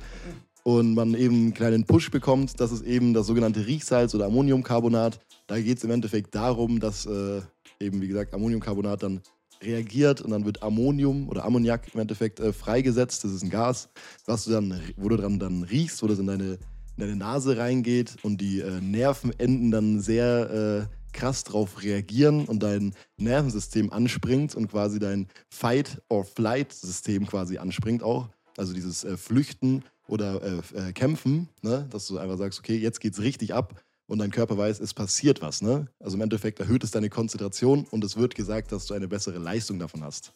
und 0.62 0.94
man 0.94 1.14
eben 1.14 1.34
einen 1.34 1.54
kleinen 1.54 1.84
Push 1.84 2.10
bekommt. 2.10 2.60
Das 2.60 2.72
ist 2.72 2.84
eben 2.84 3.14
das 3.14 3.26
sogenannte 3.26 3.66
Riechsalz 3.66 4.14
oder 4.14 4.26
Ammoniumcarbonat. 4.26 5.20
Da 5.46 5.60
geht 5.60 5.78
es 5.78 5.84
im 5.84 5.90
Endeffekt 5.90 6.34
darum, 6.34 6.80
dass 6.80 7.06
äh, 7.06 7.40
eben, 7.80 8.00
wie 8.00 8.08
gesagt, 8.08 8.34
Ammoniumcarbonat 8.34 9.02
dann 9.02 9.22
reagiert 9.62 10.20
und 10.20 10.30
dann 10.30 10.44
wird 10.44 10.62
Ammonium 10.62 11.28
oder 11.28 11.44
Ammoniak 11.44 11.94
im 11.94 12.00
Endeffekt 12.00 12.40
äh, 12.40 12.52
freigesetzt. 12.52 13.24
Das 13.24 13.32
ist 13.32 13.42
ein 13.42 13.50
Gas, 13.50 13.88
was 14.26 14.44
du 14.44 14.50
dann, 14.50 14.80
wo 14.96 15.08
du 15.08 15.16
dran 15.16 15.38
dann 15.38 15.62
riechst, 15.64 16.02
wo 16.02 16.06
das 16.06 16.18
in 16.18 16.26
deine, 16.26 16.52
in 16.54 16.58
deine 16.98 17.16
Nase 17.16 17.56
reingeht 17.56 18.16
und 18.22 18.40
die 18.40 18.60
äh, 18.60 18.80
Nervenenden 18.80 19.70
dann 19.70 20.00
sehr 20.00 20.88
äh, 20.90 20.97
krass 21.18 21.42
drauf 21.42 21.82
reagieren 21.82 22.44
und 22.44 22.62
dein 22.62 22.94
Nervensystem 23.16 23.92
anspringt 23.92 24.54
und 24.54 24.68
quasi 24.68 25.00
dein 25.00 25.26
Fight-or-Flight-System 25.50 27.26
quasi 27.26 27.58
anspringt 27.58 28.04
auch. 28.04 28.28
Also 28.56 28.72
dieses 28.72 29.02
äh, 29.02 29.16
Flüchten 29.16 29.82
oder 30.06 30.40
äh, 30.42 30.88
äh, 30.88 30.92
Kämpfen, 30.92 31.48
ne? 31.62 31.86
dass 31.90 32.06
du 32.06 32.18
einfach 32.18 32.38
sagst, 32.38 32.60
okay, 32.60 32.76
jetzt 32.76 33.00
geht's 33.00 33.20
richtig 33.20 33.52
ab 33.52 33.82
und 34.06 34.18
dein 34.18 34.30
Körper 34.30 34.56
weiß, 34.56 34.78
es 34.78 34.94
passiert 34.94 35.42
was. 35.42 35.60
Ne? 35.60 35.88
Also 35.98 36.16
im 36.16 36.22
Endeffekt 36.22 36.60
erhöht 36.60 36.84
es 36.84 36.92
deine 36.92 37.10
Konzentration 37.10 37.84
und 37.90 38.04
es 38.04 38.16
wird 38.16 38.36
gesagt, 38.36 38.70
dass 38.70 38.86
du 38.86 38.94
eine 38.94 39.08
bessere 39.08 39.38
Leistung 39.38 39.80
davon 39.80 40.04
hast. 40.04 40.32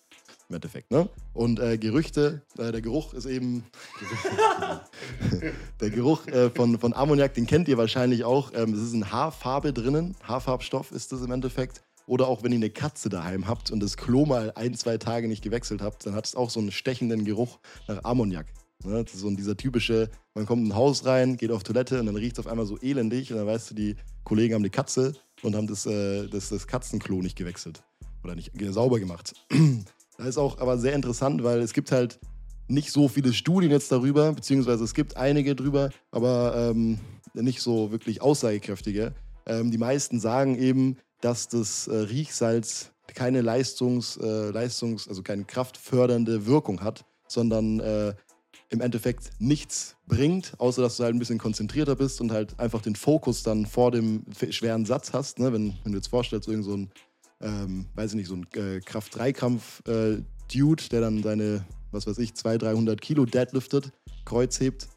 Im 0.52 0.56
Endeffekt. 0.56 0.90
Ne? 0.90 1.08
Und 1.32 1.60
äh, 1.60 1.78
Gerüchte, 1.78 2.42
äh, 2.58 2.72
der 2.72 2.82
Geruch 2.82 3.14
ist 3.14 3.24
eben. 3.24 3.64
der 5.80 5.88
Geruch 5.88 6.26
äh, 6.26 6.50
von, 6.50 6.78
von 6.78 6.92
Ammoniak, 6.92 7.32
den 7.32 7.46
kennt 7.46 7.68
ihr 7.68 7.78
wahrscheinlich 7.78 8.24
auch. 8.24 8.52
Ähm, 8.54 8.74
es 8.74 8.82
ist 8.82 8.92
eine 8.92 9.10
Haarfarbe 9.10 9.72
drinnen. 9.72 10.14
Haarfarbstoff 10.24 10.92
ist 10.92 11.10
das 11.10 11.22
im 11.22 11.30
Endeffekt. 11.30 11.82
Oder 12.06 12.28
auch 12.28 12.42
wenn 12.42 12.52
ihr 12.52 12.56
eine 12.56 12.68
Katze 12.68 13.08
daheim 13.08 13.48
habt 13.48 13.70
und 13.70 13.80
das 13.80 13.96
Klo 13.96 14.26
mal 14.26 14.52
ein, 14.54 14.74
zwei 14.74 14.98
Tage 14.98 15.26
nicht 15.26 15.42
gewechselt 15.42 15.80
habt, 15.80 16.04
dann 16.04 16.14
hat 16.14 16.26
es 16.26 16.34
auch 16.34 16.50
so 16.50 16.60
einen 16.60 16.70
stechenden 16.70 17.24
Geruch 17.24 17.58
nach 17.88 18.04
Ammoniak. 18.04 18.44
Ne? 18.84 19.02
Das 19.04 19.14
ist 19.14 19.20
so 19.20 19.30
dieser 19.30 19.56
typische, 19.56 20.10
man 20.34 20.44
kommt 20.44 20.66
in 20.66 20.72
ein 20.72 20.76
Haus 20.76 21.06
rein, 21.06 21.38
geht 21.38 21.50
auf 21.50 21.62
Toilette 21.62 21.98
und 21.98 22.04
dann 22.04 22.16
riecht 22.16 22.38
es 22.38 22.44
auf 22.44 22.52
einmal 22.52 22.66
so 22.66 22.78
elendig 22.82 23.32
und 23.32 23.38
dann 23.38 23.46
weißt 23.46 23.70
du, 23.70 23.74
die 23.74 23.96
Kollegen 24.22 24.52
haben 24.52 24.60
eine 24.60 24.68
Katze 24.68 25.14
und 25.40 25.56
haben 25.56 25.66
das, 25.66 25.86
äh, 25.86 26.28
das, 26.28 26.50
das 26.50 26.66
Katzenklo 26.66 27.22
nicht 27.22 27.38
gewechselt 27.38 27.82
oder 28.22 28.34
nicht 28.34 28.52
sauber 28.70 29.00
gemacht. 29.00 29.32
Das 30.18 30.26
ist 30.26 30.38
auch 30.38 30.58
aber 30.58 30.78
sehr 30.78 30.94
interessant, 30.94 31.42
weil 31.42 31.60
es 31.60 31.72
gibt 31.72 31.92
halt 31.92 32.18
nicht 32.68 32.90
so 32.90 33.08
viele 33.08 33.32
Studien 33.32 33.70
jetzt 33.70 33.90
darüber, 33.92 34.32
beziehungsweise 34.32 34.84
es 34.84 34.94
gibt 34.94 35.16
einige 35.16 35.54
drüber, 35.54 35.90
aber 36.10 36.54
ähm, 36.70 36.98
nicht 37.34 37.60
so 37.60 37.90
wirklich 37.90 38.22
aussagekräftige. 38.22 39.14
Ähm, 39.46 39.70
die 39.70 39.78
meisten 39.78 40.20
sagen 40.20 40.56
eben, 40.56 40.96
dass 41.20 41.48
das 41.48 41.88
äh, 41.88 41.94
Riechsalz 41.94 42.92
keine 43.14 43.40
Leistungs, 43.40 44.16
äh, 44.16 44.50
Leistungs, 44.50 45.08
also 45.08 45.22
keine 45.22 45.44
kraftfördernde 45.44 46.46
Wirkung 46.46 46.82
hat, 46.82 47.04
sondern 47.26 47.80
äh, 47.80 48.14
im 48.70 48.80
Endeffekt 48.80 49.30
nichts 49.38 49.96
bringt, 50.06 50.54
außer 50.58 50.80
dass 50.80 50.96
du 50.96 51.04
halt 51.04 51.14
ein 51.14 51.18
bisschen 51.18 51.38
konzentrierter 51.38 51.94
bist 51.94 52.20
und 52.20 52.32
halt 52.32 52.58
einfach 52.58 52.80
den 52.80 52.96
Fokus 52.96 53.42
dann 53.42 53.66
vor 53.66 53.90
dem 53.90 54.24
schweren 54.50 54.86
Satz 54.86 55.12
hast. 55.12 55.38
Ne? 55.38 55.52
Wenn, 55.52 55.74
wenn 55.82 55.92
du 55.92 55.98
jetzt 55.98 56.08
vorstellst, 56.08 56.48
irgend 56.48 56.64
so 56.64 56.76
ein, 56.76 56.90
ähm, 57.42 57.86
weiß 57.94 58.12
ich 58.12 58.16
nicht, 58.16 58.28
so 58.28 58.36
ein 58.36 58.46
äh, 58.54 58.80
Kraft-3-Kampf-Dude, 58.80 60.82
äh, 60.82 60.88
der 60.90 61.00
dann 61.00 61.22
seine, 61.22 61.64
was 61.90 62.06
weiß 62.06 62.18
ich, 62.18 62.34
200, 62.34 62.62
300 62.62 63.00
Kilo 63.00 63.24
deadliftet, 63.24 63.92
Kreuz 64.24 64.60
hebt, 64.60 64.88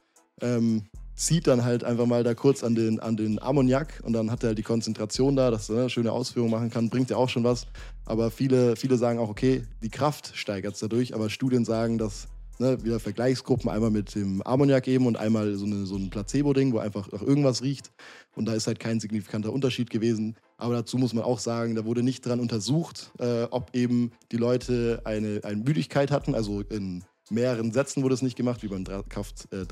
ähm, 0.42 0.84
zieht 1.16 1.48
dann 1.48 1.64
halt 1.64 1.84
einfach 1.84 2.06
mal 2.06 2.24
da 2.24 2.34
kurz 2.34 2.64
an 2.64 2.76
den, 2.76 3.00
an 3.00 3.16
den 3.16 3.42
Ammoniak 3.42 4.02
und 4.04 4.14
dann 4.14 4.32
hat 4.32 4.44
er 4.44 4.48
halt 4.48 4.58
die 4.58 4.64
Konzentration 4.64 5.36
da, 5.36 5.50
dass 5.50 5.70
er 5.70 5.80
eine 5.80 5.90
schöne 5.90 6.12
Ausführung 6.12 6.50
machen 6.50 6.70
kann, 6.70 6.90
bringt 6.90 7.10
ja 7.10 7.18
auch 7.18 7.30
schon 7.30 7.44
was. 7.44 7.68
Aber 8.06 8.32
viele, 8.32 8.76
viele 8.76 8.98
sagen 8.98 9.20
auch, 9.20 9.30
okay, 9.30 9.64
die 9.82 9.90
Kraft 9.90 10.32
steigert 10.36 10.74
es 10.74 10.82
dadurch, 10.82 11.16
aber 11.16 11.30
Studien 11.30 11.64
sagen, 11.64 11.98
dass 11.98 12.28
ne, 12.60 12.84
wieder 12.84 13.00
Vergleichsgruppen, 13.00 13.70
einmal 13.70 13.92
mit 13.92 14.16
dem 14.16 14.42
Ammoniak 14.42 14.88
eben 14.88 15.08
und 15.08 15.18
einmal 15.18 15.56
so, 15.56 15.66
eine, 15.66 15.86
so 15.86 15.96
ein 15.96 16.10
Placebo-Ding, 16.10 16.74
wo 16.74 16.80
einfach 16.80 17.12
nach 17.12 17.22
irgendwas 17.22 17.62
riecht. 17.62 17.92
Und 18.36 18.46
da 18.46 18.54
ist 18.54 18.68
halt 18.68 18.80
kein 18.80 19.00
signifikanter 19.00 19.54
Unterschied 19.54 19.90
gewesen. 19.90 20.36
Aber 20.58 20.76
dazu 20.76 20.98
muss 20.98 21.14
man 21.14 21.24
auch 21.24 21.40
sagen, 21.40 21.76
da 21.76 21.86
wurde 21.86 22.04
nicht 22.04 22.26
dran 22.26 22.40
untersucht, 22.40 23.12
äh, 23.20 23.44
ob 23.44 23.76
eben 23.76 24.12
die 24.32 24.38
Leute 24.38 25.02
eine, 25.06 25.42
eine 25.44 25.58
Müdigkeit 25.58 26.12
hatten. 26.12 26.36
Also 26.36 26.62
in 26.62 27.04
mehreren 27.30 27.72
Sätzen 27.72 28.04
wurde 28.04 28.16
es 28.16 28.22
nicht 28.22 28.38
gemacht, 28.38 28.64
wie 28.64 28.68
beim 28.68 28.84
äh, 28.84 29.66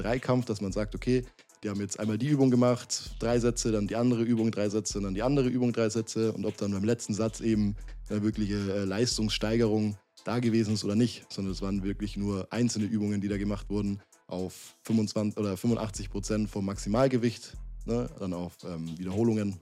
dass 0.46 0.62
man 0.62 0.72
sagt, 0.72 0.96
okay, 0.96 1.24
die 1.64 1.70
haben 1.70 1.80
jetzt 1.80 2.00
einmal 2.00 2.18
die 2.18 2.28
Übung 2.28 2.52
gemacht, 2.52 3.16
drei 3.20 3.40
Sätze, 3.40 3.72
dann 3.72 3.88
die 3.88 3.96
andere 3.96 4.24
Übung, 4.24 4.52
drei 4.52 4.68
Sätze, 4.68 5.00
dann 5.00 5.14
die 5.14 5.24
andere 5.24 5.48
Übung, 5.48 5.72
drei 5.72 5.90
Sätze. 5.90 6.34
Und 6.34 6.46
ob 6.46 6.58
dann 6.58 6.72
beim 6.72 6.84
letzten 6.84 7.14
Satz 7.14 7.40
eben 7.40 7.76
eine 8.10 8.22
wirkliche 8.22 8.56
äh, 8.56 8.84
Leistungssteigerung 8.84 9.96
da 10.24 10.40
gewesen 10.40 10.74
ist 10.74 10.84
oder 10.84 10.96
nicht, 10.96 11.26
sondern 11.32 11.54
es 11.54 11.62
waren 11.62 11.84
wirklich 11.84 12.18
nur 12.18 12.48
einzelne 12.52 12.86
Übungen, 12.86 13.22
die 13.22 13.28
da 13.28 13.38
gemacht 13.38 13.70
wurden 13.70 14.02
auf 14.28 14.76
25 14.84 15.38
oder 15.38 15.58
85 15.58 16.10
Prozent 16.10 16.50
vom 16.50 16.66
Maximalgewicht, 16.66 17.56
ne, 17.86 18.10
dann 18.20 18.34
auf 18.34 18.58
ähm, 18.66 18.98
Wiederholungen. 18.98 19.60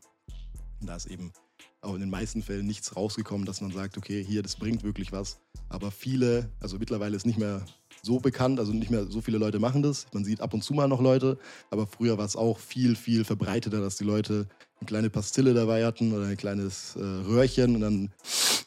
Und 0.80 0.88
da 0.88 0.96
ist 0.96 1.08
eben 1.08 1.32
auch 1.82 1.96
in 1.96 2.00
den 2.00 2.10
meisten 2.10 2.44
Fällen 2.44 2.68
nichts 2.68 2.96
rausgekommen, 2.96 3.46
dass 3.46 3.62
man 3.62 3.72
sagt, 3.72 3.98
okay, 3.98 4.24
hier, 4.24 4.44
das 4.44 4.56
bringt 4.56 4.84
wirklich 4.84 5.12
was. 5.12 5.40
Aber 5.70 5.92
viele, 5.92 6.50
also 6.60 6.78
mittlerweile 6.78 7.16
ist 7.16 7.26
nicht 7.26 7.40
mehr 7.40 7.66
so 8.04 8.20
bekannt, 8.20 8.60
also 8.60 8.72
nicht 8.72 8.92
mehr 8.92 9.06
so 9.06 9.22
viele 9.22 9.38
Leute 9.38 9.60
machen 9.60 9.84
das. 9.84 10.06
Man 10.14 10.24
sieht 10.24 10.42
ab 10.42 10.54
und 10.54 10.64
zu 10.64 10.74
mal 10.74 10.88
noch 10.88 11.02
Leute, 11.02 11.38
aber 11.70 11.88
früher 11.88 12.18
war 12.18 12.26
es 12.26 12.36
auch 12.36 12.60
viel, 12.60 12.96
viel 12.96 13.24
verbreiteter, 13.24 13.80
dass 13.82 13.98
die 13.98 14.04
Leute 14.04 14.48
eine 14.80 14.88
kleine 14.88 15.10
Pastille 15.10 15.54
dabei 15.54 15.86
hatten 15.86 16.14
oder 16.14 16.26
ein 16.26 16.38
kleines 16.38 16.96
äh, 16.96 17.00
Röhrchen 17.00 17.76
und 17.76 17.82
dann, 17.82 18.12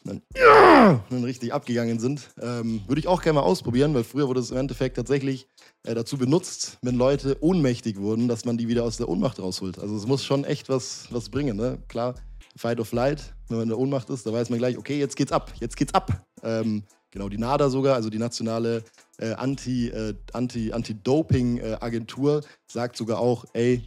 dann, 0.05 0.21
ja, 0.37 1.03
dann 1.09 1.23
richtig 1.23 1.53
abgegangen 1.53 1.99
sind. 1.99 2.29
Ähm, 2.41 2.81
Würde 2.87 2.99
ich 2.99 3.07
auch 3.07 3.21
gerne 3.21 3.39
mal 3.39 3.45
ausprobieren, 3.45 3.93
weil 3.93 4.03
früher 4.03 4.27
wurde 4.27 4.39
es 4.39 4.51
im 4.51 4.57
Endeffekt 4.57 4.95
tatsächlich 4.95 5.47
äh, 5.83 5.93
dazu 5.95 6.17
benutzt, 6.17 6.77
wenn 6.81 6.95
Leute 6.95 7.37
ohnmächtig 7.41 7.97
wurden, 7.97 8.27
dass 8.27 8.45
man 8.45 8.57
die 8.57 8.67
wieder 8.67 8.83
aus 8.83 8.97
der 8.97 9.09
Ohnmacht 9.09 9.39
rausholt. 9.39 9.79
Also 9.79 9.95
es 9.95 10.07
muss 10.07 10.23
schon 10.23 10.45
echt 10.45 10.69
was, 10.69 11.07
was 11.11 11.29
bringen. 11.29 11.57
Ne? 11.57 11.79
Klar, 11.87 12.15
Fight 12.55 12.79
of 12.79 12.87
Flight, 12.87 13.33
wenn 13.49 13.57
man 13.57 13.63
in 13.63 13.69
der 13.69 13.79
Ohnmacht 13.79 14.09
ist, 14.09 14.25
da 14.25 14.31
weiß 14.31 14.49
man 14.49 14.59
gleich, 14.59 14.77
okay, 14.77 14.97
jetzt 14.99 15.15
geht's 15.15 15.31
ab, 15.31 15.51
jetzt 15.59 15.75
geht's 15.75 15.93
ab. 15.93 16.25
Ähm, 16.43 16.83
genau, 17.11 17.27
die 17.27 17.37
NADA 17.37 17.69
sogar, 17.69 17.95
also 17.95 18.09
die 18.09 18.19
nationale 18.19 18.83
äh, 19.17 19.33
Anti, 19.33 19.89
äh, 19.89 20.13
Anti, 20.33 20.71
Anti-Doping-Agentur, 20.71 22.41
sagt 22.67 22.95
sogar 22.95 23.19
auch, 23.19 23.45
ey, 23.53 23.83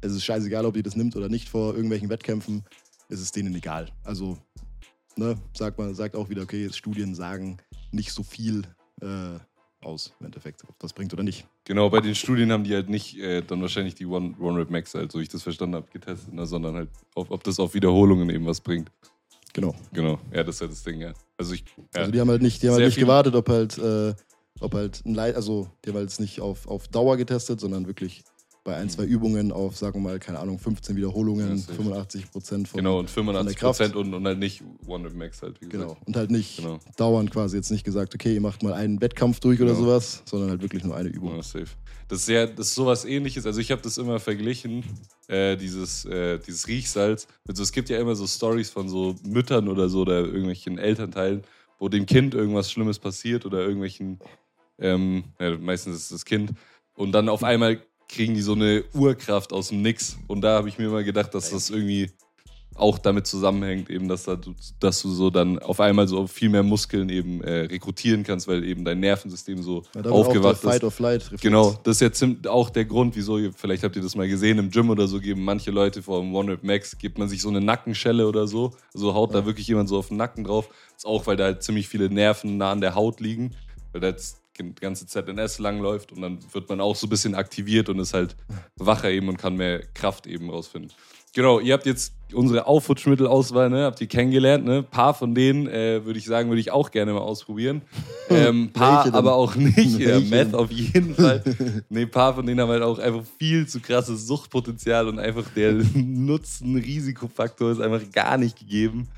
es 0.00 0.12
ist 0.12 0.24
scheißegal, 0.24 0.66
ob 0.66 0.76
ihr 0.76 0.82
das 0.82 0.96
nimmt 0.96 1.16
oder 1.16 1.28
nicht 1.28 1.48
vor 1.48 1.74
irgendwelchen 1.74 2.08
Wettkämpfen, 2.08 2.64
es 3.08 3.20
ist 3.20 3.36
denen 3.36 3.54
egal. 3.54 3.88
Also, 4.04 4.38
ne, 5.16 5.36
sagt 5.54 5.78
man, 5.78 5.94
sagt 5.94 6.16
auch 6.16 6.28
wieder, 6.28 6.42
okay, 6.42 6.70
Studien 6.72 7.14
sagen 7.14 7.58
nicht 7.90 8.12
so 8.12 8.22
viel 8.22 8.62
äh, 9.00 9.38
aus, 9.84 10.12
im 10.20 10.26
Endeffekt, 10.26 10.62
ob 10.68 10.78
das 10.78 10.92
bringt 10.92 11.12
oder 11.12 11.22
nicht. 11.22 11.46
Genau, 11.64 11.90
bei 11.90 12.00
den 12.00 12.14
Studien 12.14 12.52
haben 12.52 12.64
die 12.64 12.74
halt 12.74 12.88
nicht 12.88 13.18
äh, 13.18 13.42
dann 13.42 13.60
wahrscheinlich 13.60 13.94
die 13.94 14.06
One, 14.06 14.34
One 14.38 14.58
Rep 14.58 14.70
Max, 14.70 14.94
halt, 14.94 15.12
so 15.12 15.18
ich 15.18 15.28
das 15.28 15.42
verstanden 15.42 15.76
habe, 15.76 15.88
getestet, 15.92 16.32
ne, 16.32 16.46
sondern 16.46 16.74
halt, 16.74 16.90
auf, 17.14 17.30
ob 17.30 17.42
das 17.44 17.58
auf 17.58 17.74
Wiederholungen 17.74 18.30
eben 18.30 18.46
was 18.46 18.60
bringt. 18.60 18.90
Genau. 19.52 19.74
Genau, 19.92 20.18
ja, 20.32 20.42
das 20.44 20.56
ist 20.56 20.60
halt 20.62 20.72
das 20.72 20.82
Ding, 20.82 21.00
ja. 21.00 21.12
Also 21.36 21.54
ich, 21.54 21.64
ja. 21.76 22.00
Also 22.00 22.12
die 22.12 22.20
haben 22.20 22.30
halt 22.30 22.42
nicht, 22.42 22.62
die 22.62 22.68
haben 22.68 22.74
halt 22.74 22.86
nicht 22.86 22.98
gewartet, 22.98 23.34
ob 23.34 23.48
halt, 23.48 23.76
äh, 23.78 24.14
ob 24.60 24.74
halt 24.74 25.04
ein 25.04 25.14
Leit, 25.14 25.34
also 25.34 25.68
die 25.84 25.90
haben 25.90 25.96
halt 25.96 26.20
nicht 26.20 26.40
auf, 26.40 26.66
auf 26.66 26.88
Dauer 26.88 27.16
getestet, 27.16 27.60
sondern 27.60 27.86
wirklich 27.86 28.24
bei 28.64 28.76
ein, 28.76 28.88
zwei 28.88 29.04
Übungen 29.04 29.50
auf, 29.50 29.76
sagen 29.76 29.94
wir 30.02 30.10
mal, 30.10 30.18
keine 30.20 30.38
Ahnung, 30.38 30.58
15 30.58 30.94
Wiederholungen, 30.96 31.48
Ja, 31.50 31.56
safe. 31.56 31.74
85 31.74 32.30
Prozent 32.30 32.68
von. 32.68 32.78
genau, 32.78 32.98
und 33.00 33.10
85 33.10 33.56
Kraft. 33.58 33.78
Prozent 33.78 33.96
und, 33.96 34.14
und 34.14 34.24
halt 34.24 34.38
nicht 34.38 34.62
One 34.86 35.04
Rep 35.04 35.14
Max 35.14 35.42
halt, 35.42 35.60
wie 35.60 35.68
gesagt. 35.68 35.88
Genau. 35.90 35.96
Und 36.06 36.16
halt 36.16 36.30
nicht 36.30 36.58
Genau. 36.58 36.78
dauernd 36.96 37.30
quasi 37.32 37.56
jetzt 37.56 37.70
nicht 37.70 37.82
gesagt, 37.84 38.14
okay, 38.14 38.34
ihr 38.34 38.40
macht 38.40 38.62
mal 38.62 38.72
einen 38.74 39.00
Wettkampf 39.00 39.40
durch 39.40 39.60
oder 39.60 39.72
Genau. 39.72 39.84
sowas, 39.86 40.22
sondern 40.26 40.50
halt 40.50 40.62
wirklich 40.62 40.84
nur 40.84 40.94
eine 40.96 41.08
Übung. 41.08 41.34
Ja, 41.36 41.42
safe. 41.42 41.66
Das 42.08 42.18
ist, 42.20 42.26
sehr, 42.26 42.46
das 42.46 42.68
ist 42.68 42.74
sowas 42.74 43.04
ähnliches. 43.04 43.46
Also 43.46 43.60
ich 43.60 43.70
habe 43.72 43.80
das 43.82 43.96
immer 43.98 44.20
verglichen, 44.20 44.84
äh, 45.28 45.56
dieses, 45.56 46.04
äh, 46.04 46.38
dieses 46.38 46.68
Riechsalz. 46.68 47.26
Mit 47.46 47.56
so, 47.56 47.62
es 47.62 47.72
gibt 47.72 47.88
ja 47.88 47.98
immer 47.98 48.14
so 48.14 48.26
Stories 48.26 48.70
von 48.70 48.88
so 48.88 49.16
Müttern 49.24 49.68
oder 49.68 49.88
so 49.88 50.02
oder 50.02 50.20
irgendwelchen 50.20 50.78
Elternteilen, 50.78 51.42
wo 51.78 51.88
dem 51.88 52.04
Kind 52.06 52.34
irgendwas 52.34 52.70
Schlimmes 52.70 52.98
passiert 52.98 53.46
oder 53.46 53.60
irgendwelchen, 53.60 54.18
ähm, 54.78 55.24
ja, 55.40 55.56
meistens 55.58 55.96
ist 55.96 56.02
es 56.04 56.08
das 56.10 56.24
Kind. 56.24 56.52
Und 56.94 57.12
dann 57.12 57.28
auf 57.30 57.42
einmal 57.44 57.80
kriegen 58.08 58.34
die 58.34 58.42
so 58.42 58.52
eine 58.52 58.84
Urkraft 58.94 59.52
aus 59.52 59.68
dem 59.68 59.82
Nix. 59.82 60.16
Und 60.28 60.42
da 60.42 60.56
habe 60.56 60.68
ich 60.68 60.78
mir 60.78 60.86
immer 60.86 61.02
gedacht, 61.02 61.34
dass 61.34 61.50
das 61.50 61.70
irgendwie 61.70 62.10
auch 62.74 62.96
damit 62.98 63.26
zusammenhängt, 63.26 63.90
eben, 63.90 64.08
dass, 64.08 64.22
da, 64.24 64.34
du- 64.34 64.54
dass 64.80 65.02
du 65.02 65.10
so 65.10 65.28
dann 65.28 65.58
auf 65.58 65.78
einmal 65.78 66.08
so 66.08 66.26
viel 66.26 66.48
mehr 66.48 66.62
Muskeln 66.62 67.10
eben 67.10 67.42
äh, 67.42 67.60
rekrutieren 67.66 68.22
kannst, 68.24 68.48
weil 68.48 68.64
eben 68.64 68.82
dein 68.82 68.98
Nervensystem 68.98 69.62
so 69.62 69.82
Ja, 69.94 70.10
aufgewacht 70.10 70.54
ist. 70.54 70.60
Fight 70.62 70.82
or 70.84 70.90
Flight 70.90 71.22
Reflex. 71.24 71.42
Genau, 71.42 71.78
das 71.84 71.96
ist 71.96 72.00
ja 72.00 72.08
ziem- 72.10 72.46
auch 72.46 72.70
der 72.70 72.86
Grund, 72.86 73.14
wieso, 73.14 73.38
vielleicht 73.54 73.82
habt 73.84 73.94
ihr 73.96 74.00
das 74.00 74.16
mal 74.16 74.26
gesehen, 74.26 74.58
im 74.58 74.70
Gym 74.70 74.88
oder 74.88 75.06
so 75.06 75.20
geben 75.20 75.44
manche 75.44 75.70
Leute 75.70 76.02
vor 76.02 76.20
dem 76.22 76.34
One 76.34 76.52
Rep 76.52 76.62
Max, 76.64 76.96
gibt 76.96 77.18
man 77.18 77.28
sich 77.28 77.42
so 77.42 77.50
eine 77.50 77.60
Nackenschelle 77.60 78.26
oder 78.26 78.46
so, 78.46 78.72
also 78.94 79.12
haut 79.12 79.34
da 79.34 79.44
wirklich 79.44 79.66
jemand 79.68 79.90
so 79.90 79.98
auf 79.98 80.08
den 80.08 80.16
Nacken 80.16 80.44
drauf. 80.44 80.68
Das 80.94 80.98
ist 81.04 81.06
auch, 81.06 81.26
weil 81.26 81.36
da 81.36 81.44
halt 81.44 81.62
ziemlich 81.62 81.88
viele 81.88 82.08
Nerven 82.08 82.56
nah 82.56 82.72
an 82.72 82.80
der 82.80 82.94
Haut 82.94 83.20
liegen, 83.20 83.54
weil 83.92 84.00
da 84.00 84.08
jetzt 84.08 84.40
ganze 84.80 85.06
ZNS 85.06 85.58
langläuft 85.58 86.12
und 86.12 86.22
dann 86.22 86.38
wird 86.52 86.68
man 86.68 86.80
auch 86.80 86.96
so 86.96 87.06
ein 87.06 87.10
bisschen 87.10 87.34
aktiviert 87.34 87.88
und 87.88 87.98
ist 87.98 88.14
halt 88.14 88.36
wacher 88.76 89.10
eben 89.10 89.28
und 89.28 89.36
kann 89.36 89.56
mehr 89.56 89.82
Kraft 89.94 90.26
eben 90.26 90.50
rausfinden. 90.50 90.92
Genau, 91.34 91.60
ihr 91.60 91.72
habt 91.72 91.86
jetzt 91.86 92.12
unsere 92.34 92.66
Aufputschmittelauswahl, 92.66 93.70
ne, 93.70 93.84
habt 93.84 94.02
ihr 94.02 94.06
kennengelernt, 94.06 94.66
ne? 94.66 94.78
Ein 94.78 94.84
paar 94.84 95.14
von 95.14 95.34
denen, 95.34 95.66
äh, 95.66 96.04
würde 96.04 96.18
ich 96.18 96.26
sagen, 96.26 96.50
würde 96.50 96.60
ich 96.60 96.70
auch 96.70 96.90
gerne 96.90 97.12
mal 97.12 97.20
ausprobieren. 97.20 97.82
Ähm, 98.30 98.70
paar 98.72 99.12
aber 99.12 99.34
auch 99.34 99.56
nicht. 99.56 99.98
Ja? 99.98 100.18
Meth 100.18 100.54
auf 100.54 100.70
jeden 100.70 101.14
Fall. 101.14 101.42
Nee, 101.90 102.02
ein 102.02 102.10
paar 102.10 102.34
von 102.34 102.46
denen 102.46 102.60
haben 102.60 102.70
halt 102.70 102.82
auch 102.82 102.98
einfach 102.98 103.24
viel 103.38 103.66
zu 103.66 103.80
krasses 103.80 104.26
Suchtpotenzial 104.26 105.06
und 105.06 105.18
einfach 105.18 105.44
der 105.54 105.72
Nutzen-Risikofaktor 105.94 107.72
ist 107.72 107.80
einfach 107.80 108.00
gar 108.10 108.38
nicht 108.38 108.58
gegeben. 108.58 109.08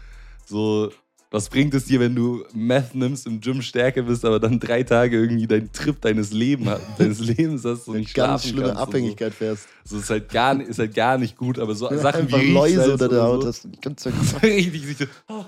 So, 0.47 0.90
was 1.35 1.49
bringt 1.49 1.75
es 1.75 1.87
dir, 1.87 1.99
wenn 1.99 2.14
du 2.14 2.44
Meth 2.55 2.94
nimmst, 2.94 3.27
im 3.27 3.40
Gym 3.40 3.61
stärker 3.61 4.03
bist, 4.03 4.25
aber 4.25 4.38
dann 4.38 4.61
drei 4.61 4.85
Tage 4.85 5.20
irgendwie 5.20 5.49
deinen 5.49 5.73
Trip 5.73 6.01
deines, 6.01 6.31
Leben, 6.31 6.70
deines 6.97 7.18
Lebens 7.37 7.64
hast 7.64 7.88
und 7.88 7.97
nicht 7.97 8.14
Ganz 8.14 8.47
schlimme 8.47 8.77
Abhängigkeit 8.77 9.35
fährst. 9.35 9.66
So. 9.83 9.97
So 9.97 10.03
ist 10.03 10.11
halt 10.11 10.29
gar, 10.29 10.61
ist 10.61 10.79
halt 10.79 10.94
gar 10.94 11.18
nicht 11.18 11.37
gut, 11.37 11.59
aber 11.59 11.75
so 11.75 11.88
Sachen 11.88 12.20
Einfach 12.20 12.38
wie 12.38 12.53
Läuse 12.53 12.77
Riechsalz 12.77 12.92
unter 12.92 13.09
der 13.09 13.18
oder 13.18 13.27
Haut 13.27 13.42
so, 13.42 13.49
hast. 13.49 13.83
Ganz 13.83 14.03
so 14.05 14.11
richtig, 14.44 14.97
so, 14.97 15.07
oh, 15.27 15.44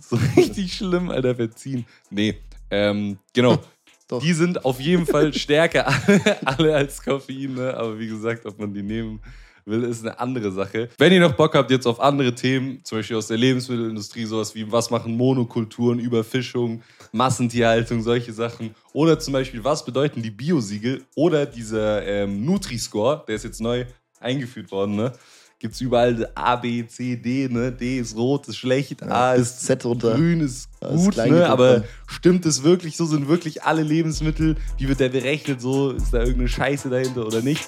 so 0.00 0.18
richtig 0.36 0.72
schlimm, 0.72 1.10
Alter, 1.10 1.34
verziehen. 1.34 1.84
Nee, 2.08 2.38
ähm, 2.70 3.18
genau. 3.34 3.58
Doch. 4.08 4.22
Die 4.22 4.32
sind 4.32 4.64
auf 4.64 4.80
jeden 4.80 5.04
Fall 5.04 5.34
stärker 5.34 5.86
alle, 5.88 6.46
alle 6.46 6.74
als 6.76 7.02
Koffein, 7.02 7.54
ne? 7.54 7.76
aber 7.76 7.98
wie 7.98 8.06
gesagt, 8.06 8.46
ob 8.46 8.58
man 8.58 8.72
die 8.72 8.82
nehmen 8.82 9.20
will, 9.66 9.82
ist 9.84 10.02
eine 10.02 10.18
andere 10.18 10.52
Sache. 10.52 10.88
Wenn 10.98 11.12
ihr 11.12 11.20
noch 11.20 11.32
Bock 11.32 11.54
habt 11.54 11.70
jetzt 11.70 11.86
auf 11.86 12.00
andere 12.00 12.34
Themen, 12.34 12.80
zum 12.84 12.98
Beispiel 12.98 13.16
aus 13.16 13.26
der 13.26 13.36
Lebensmittelindustrie, 13.36 14.24
sowas 14.24 14.54
wie 14.54 14.70
was 14.70 14.90
machen 14.90 15.16
Monokulturen, 15.16 15.98
Überfischung, 15.98 16.82
Massentierhaltung, 17.12 18.02
solche 18.02 18.32
Sachen. 18.32 18.74
Oder 18.92 19.18
zum 19.18 19.32
Beispiel, 19.32 19.62
was 19.62 19.84
bedeuten 19.84 20.22
die 20.22 20.30
Biosiegel 20.30 21.04
oder 21.14 21.46
dieser 21.46 22.06
ähm, 22.06 22.44
Nutri-Score, 22.44 23.24
der 23.26 23.36
ist 23.36 23.44
jetzt 23.44 23.60
neu 23.60 23.84
eingeführt 24.20 24.70
worden, 24.70 24.96
ne? 24.96 25.12
Gibt 25.58 25.72
es 25.72 25.80
überall 25.80 26.30
A, 26.34 26.56
B, 26.56 26.86
C, 26.86 27.16
D, 27.16 27.48
ne? 27.48 27.72
D 27.72 27.98
ist 27.98 28.14
rot, 28.14 28.46
ist 28.46 28.58
schlecht, 28.58 29.02
A 29.02 29.34
bis 29.34 29.52
ist 29.52 29.60
Z 29.64 29.84
runter. 29.86 30.14
grün 30.14 30.40
ist 30.40 30.68
Ja, 30.82 30.88
ist 30.88 31.04
gut, 31.04 31.14
klein 31.14 31.32
ne? 31.32 31.48
aber 31.48 31.78
ja. 31.78 31.84
stimmt 32.06 32.44
es 32.44 32.62
wirklich 32.62 32.96
so? 32.96 33.06
Sind 33.06 33.26
wirklich 33.26 33.62
alle 33.62 33.82
Lebensmittel, 33.82 34.56
wie 34.76 34.86
wird 34.86 35.00
der 35.00 35.08
berechnet, 35.08 35.62
so? 35.62 35.92
Ist 35.92 36.12
da 36.12 36.18
irgendeine 36.18 36.48
Scheiße 36.48 36.90
dahinter 36.90 37.26
oder 37.26 37.40
nicht? 37.40 37.64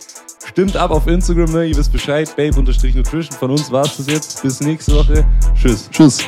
Stimmt 0.49 0.77
ab 0.77 0.91
auf 0.91 1.07
Instagram, 1.07 1.53
ne? 1.53 1.67
Ihr 1.67 1.77
wisst 1.77 1.93
Bescheid, 1.93 2.35
babe-nutrition. 2.37 3.05
Von 3.39 3.51
uns 3.51 3.71
war's 3.71 3.97
das 3.97 4.07
jetzt. 4.07 4.43
Bis 4.43 4.61
nächste 4.61 4.95
Woche. 4.95 5.25
Tschüss. 5.55 5.89
Tschüss. 5.91 6.23